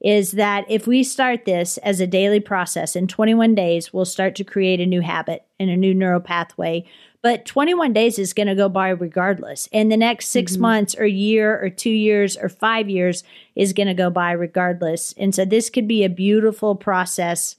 is 0.01 0.31
that 0.31 0.65
if 0.69 0.87
we 0.87 1.03
start 1.03 1.45
this 1.45 1.77
as 1.79 1.99
a 1.99 2.07
daily 2.07 2.39
process 2.39 2.95
in 2.95 3.07
21 3.07 3.53
days, 3.55 3.91
we'll 3.93 4.05
start 4.05 4.35
to 4.35 4.43
create 4.43 4.79
a 4.79 4.85
new 4.85 5.01
habit 5.01 5.45
and 5.59 5.69
a 5.69 5.75
new 5.77 5.93
neural 5.93 6.21
pathway. 6.21 6.85
But 7.21 7.45
21 7.45 7.91
days 7.91 8.17
is 8.17 8.31
going 8.31 8.47
to 8.47 8.55
go 8.55 8.69
by 8.69 8.89
regardless. 8.89 9.67
And 9.73 9.91
the 9.91 9.97
next 9.97 10.27
6 10.29 10.53
mm-hmm. 10.53 10.61
months 10.61 10.95
or 10.95 11.05
year 11.05 11.61
or 11.61 11.69
two 11.69 11.89
years 11.89 12.37
or 12.37 12.47
five 12.47 12.89
years 12.89 13.23
is 13.55 13.73
going 13.73 13.87
to 13.87 13.93
go 13.93 14.09
by 14.09 14.31
regardless. 14.31 15.13
And 15.17 15.35
so, 15.35 15.43
this 15.43 15.69
could 15.69 15.87
be 15.87 16.05
a 16.05 16.09
beautiful 16.09 16.75
process 16.75 17.57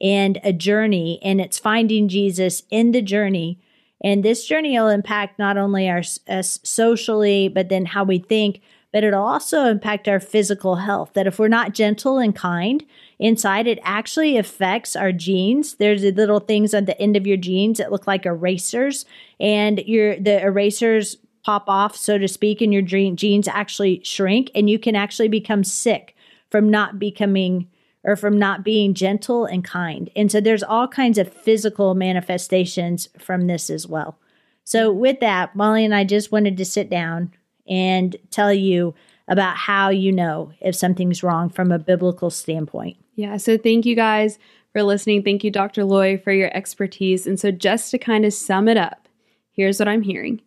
and 0.00 0.40
a 0.42 0.54
journey. 0.54 1.20
And 1.22 1.38
it's 1.38 1.58
finding 1.58 2.08
Jesus 2.08 2.62
in 2.70 2.92
the 2.92 3.02
journey 3.02 3.60
and 4.04 4.22
this 4.22 4.44
journey 4.44 4.78
will 4.78 4.90
impact 4.90 5.38
not 5.38 5.56
only 5.56 5.88
our 5.88 6.02
us 6.28 6.60
socially, 6.62 7.48
but 7.48 7.70
then 7.70 7.86
how 7.86 8.04
we 8.04 8.18
think, 8.18 8.60
but 8.94 9.02
it'll 9.02 9.24
also 9.24 9.64
impact 9.64 10.06
our 10.06 10.20
physical 10.20 10.76
health. 10.76 11.14
That 11.14 11.26
if 11.26 11.40
we're 11.40 11.48
not 11.48 11.74
gentle 11.74 12.18
and 12.18 12.32
kind 12.32 12.84
inside, 13.18 13.66
it 13.66 13.80
actually 13.82 14.36
affects 14.38 14.94
our 14.94 15.10
genes. 15.10 15.74
There's 15.74 16.04
little 16.04 16.38
things 16.38 16.72
on 16.72 16.84
the 16.84 16.98
end 17.02 17.16
of 17.16 17.26
your 17.26 17.36
genes 17.36 17.78
that 17.78 17.90
look 17.90 18.06
like 18.06 18.24
erasers, 18.24 19.04
and 19.40 19.80
your 19.80 20.16
the 20.20 20.40
erasers 20.40 21.16
pop 21.44 21.64
off, 21.66 21.96
so 21.96 22.18
to 22.18 22.28
speak, 22.28 22.62
and 22.62 22.72
your 22.72 22.82
genes 22.82 23.48
actually 23.48 24.00
shrink, 24.04 24.52
and 24.54 24.70
you 24.70 24.78
can 24.78 24.94
actually 24.94 25.28
become 25.28 25.64
sick 25.64 26.14
from 26.48 26.70
not 26.70 27.00
becoming 27.00 27.68
or 28.04 28.14
from 28.14 28.38
not 28.38 28.64
being 28.64 28.94
gentle 28.94 29.44
and 29.44 29.64
kind. 29.64 30.08
And 30.14 30.30
so 30.30 30.40
there's 30.40 30.62
all 30.62 30.86
kinds 30.86 31.18
of 31.18 31.32
physical 31.32 31.96
manifestations 31.96 33.08
from 33.18 33.48
this 33.48 33.70
as 33.70 33.88
well. 33.88 34.20
So, 34.62 34.92
with 34.92 35.18
that, 35.18 35.56
Molly 35.56 35.84
and 35.84 35.94
I 35.94 36.04
just 36.04 36.30
wanted 36.30 36.56
to 36.58 36.64
sit 36.64 36.88
down 36.88 37.32
and 37.68 38.16
tell 38.30 38.52
you 38.52 38.94
about 39.28 39.56
how 39.56 39.88
you 39.88 40.12
know 40.12 40.52
if 40.60 40.74
something's 40.76 41.22
wrong 41.22 41.48
from 41.48 41.72
a 41.72 41.78
biblical 41.78 42.30
standpoint. 42.30 42.96
Yeah. 43.14 43.36
So, 43.36 43.56
thank 43.56 43.86
you 43.86 43.96
guys 43.96 44.38
for 44.72 44.82
listening. 44.82 45.22
Thank 45.22 45.44
you, 45.44 45.50
Dr. 45.50 45.84
Lori, 45.84 46.16
for 46.16 46.32
your 46.32 46.54
expertise. 46.54 47.26
And 47.26 47.38
so, 47.38 47.50
just 47.50 47.90
to 47.92 47.98
kind 47.98 48.24
of 48.24 48.32
sum 48.32 48.68
it 48.68 48.76
up, 48.76 49.08
here's 49.52 49.78
what 49.78 49.88
I'm 49.88 50.02
hearing 50.02 50.40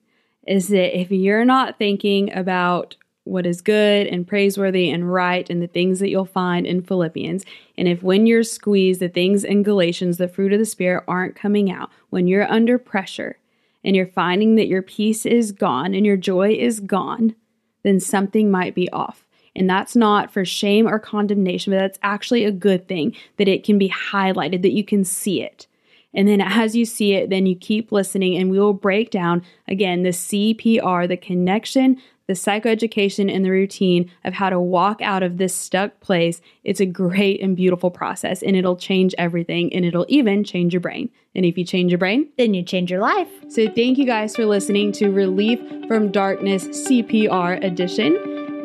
is 0.45 0.69
that 0.69 0.97
if 0.97 1.11
you're 1.11 1.45
not 1.45 1.77
thinking 1.77 2.33
about 2.33 2.95
what 3.27 3.45
is 3.45 3.61
good 3.61 4.07
and 4.07 4.27
praiseworthy 4.27 4.89
and 4.89 5.11
right 5.11 5.49
and 5.49 5.61
the 5.61 5.67
things 5.67 5.99
that 5.99 6.09
you'll 6.09 6.25
find 6.25 6.65
in 6.65 6.81
Philippians. 6.81 7.45
And 7.77 7.87
if 7.87 8.01
when 8.01 8.25
you're 8.25 8.43
squeezed, 8.43 9.01
the 9.01 9.09
things 9.09 9.43
in 9.43 9.63
Galatians, 9.63 10.17
the 10.17 10.27
fruit 10.27 10.53
of 10.53 10.59
the 10.59 10.65
Spirit, 10.65 11.03
aren't 11.07 11.35
coming 11.35 11.69
out, 11.71 11.89
when 12.09 12.27
you're 12.27 12.49
under 12.51 12.77
pressure 12.77 13.37
and 13.83 13.95
you're 13.95 14.07
finding 14.07 14.55
that 14.55 14.67
your 14.67 14.81
peace 14.81 15.25
is 15.25 15.51
gone 15.51 15.93
and 15.93 16.05
your 16.05 16.17
joy 16.17 16.51
is 16.51 16.79
gone, 16.79 17.35
then 17.83 17.99
something 17.99 18.51
might 18.51 18.75
be 18.75 18.89
off. 18.91 19.25
And 19.55 19.69
that's 19.69 19.95
not 19.95 20.31
for 20.31 20.45
shame 20.45 20.87
or 20.87 20.99
condemnation, 20.99 21.73
but 21.73 21.79
that's 21.79 21.99
actually 22.03 22.43
a 22.43 22.51
good 22.51 22.87
thing 22.87 23.15
that 23.37 23.47
it 23.47 23.63
can 23.63 23.79
be 23.79 23.89
highlighted, 23.89 24.61
that 24.61 24.73
you 24.73 24.83
can 24.83 25.03
see 25.03 25.41
it. 25.41 25.67
And 26.13 26.27
then 26.27 26.41
as 26.41 26.75
you 26.75 26.85
see 26.85 27.13
it, 27.13 27.29
then 27.29 27.45
you 27.45 27.55
keep 27.55 27.91
listening, 27.91 28.37
and 28.37 28.49
we 28.49 28.59
will 28.59 28.73
break 28.73 29.09
down 29.09 29.43
again 29.67 30.03
the 30.03 30.09
CPR, 30.09 31.07
the 31.07 31.17
connection, 31.17 32.01
the 32.27 32.33
psychoeducation 32.33 33.33
and 33.33 33.43
the 33.43 33.49
routine 33.49 34.11
of 34.23 34.33
how 34.33 34.49
to 34.49 34.59
walk 34.59 35.01
out 35.01 35.23
of 35.23 35.37
this 35.37 35.55
stuck 35.55 35.99
place, 35.99 36.41
it's 36.63 36.79
a 36.79 36.85
great 36.85 37.41
and 37.41 37.55
beautiful 37.55 37.89
process 37.89 38.43
and 38.43 38.55
it'll 38.55 38.75
change 38.75 39.15
everything 39.17 39.73
and 39.73 39.85
it'll 39.85 40.05
even 40.07 40.43
change 40.43 40.73
your 40.73 40.81
brain. 40.81 41.09
And 41.35 41.45
if 41.45 41.57
you 41.57 41.63
change 41.63 41.91
your 41.91 41.99
brain, 41.99 42.29
then 42.37 42.53
you 42.53 42.63
change 42.63 42.91
your 42.91 42.99
life. 42.99 43.29
So 43.49 43.67
thank 43.69 43.97
you 43.97 44.05
guys 44.05 44.35
for 44.35 44.45
listening 44.45 44.91
to 44.93 45.09
Relief 45.09 45.59
from 45.87 46.11
Darkness 46.11 46.67
CPR 46.67 47.63
edition. 47.63 48.15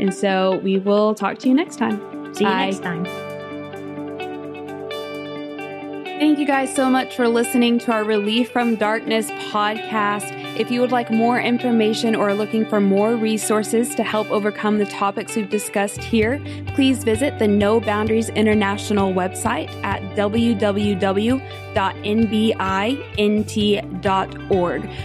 And 0.01 0.13
so 0.13 0.59
we 0.65 0.79
will 0.79 1.15
talk 1.15 1.39
to 1.41 1.49
you 1.49 1.55
next 1.55 1.77
time. 1.77 2.35
See 2.35 2.45
you 2.45 2.51
Bye. 2.51 2.67
next 2.67 2.83
time. 2.83 3.22
Thank 6.33 6.41
you 6.41 6.47
guys 6.47 6.75
so 6.75 6.89
much 6.89 7.15
for 7.15 7.29
listening 7.29 7.79
to 7.81 7.93
our 7.93 8.05
Relief 8.05 8.51
from 8.53 8.77
Darkness 8.77 9.31
podcast. 9.53 10.33
If 10.59 10.71
you 10.71 10.81
would 10.81 10.91
like 10.91 11.11
more 11.11 11.39
information 11.39 12.17
or 12.17 12.31
are 12.31 12.35
looking 12.35 12.65
for 12.65 12.81
more 12.81 13.17
resources 13.17 13.95
to 13.97 14.03
help 14.03 14.31
overcome 14.31 14.79
the 14.79 14.87
topics 14.87 15.37
we've 15.37 15.51
discussed 15.51 16.03
here, 16.03 16.41
please 16.69 17.05
visit 17.05 17.39
the 17.39 17.47
No 17.47 17.81
Boundaries 17.81 18.31
International 18.31 19.13
website 19.13 19.69
at 19.85 20.01
www.nbint.org, 20.17 20.55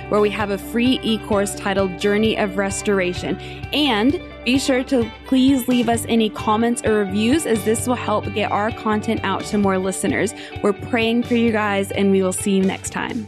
where 0.09 0.21
we 0.21 0.29
have 0.29 0.51
a 0.51 0.57
free 0.57 0.99
e 1.03 1.17
course 1.17 1.55
titled 1.55 1.99
Journey 1.99 2.37
of 2.37 2.55
Restoration. 2.55 3.37
And 3.73 4.13
be 4.47 4.57
sure 4.57 4.81
to 4.81 5.11
please 5.25 5.67
leave 5.67 5.89
us 5.89 6.05
any 6.07 6.29
comments 6.29 6.81
or 6.85 6.93
reviews 6.93 7.45
as 7.45 7.65
this 7.65 7.85
will 7.85 7.95
help 7.95 8.23
get 8.33 8.49
our 8.49 8.71
content 8.71 9.19
out 9.25 9.43
to 9.43 9.57
more 9.57 9.77
listeners. 9.77 10.33
We're 10.63 10.71
praying 10.71 11.23
for 11.23 11.35
you 11.35 11.51
guys, 11.51 11.91
and 11.91 12.11
we 12.11 12.23
will 12.23 12.31
see 12.31 12.51
you 12.51 12.63
next 12.63 12.91
time. 12.91 13.27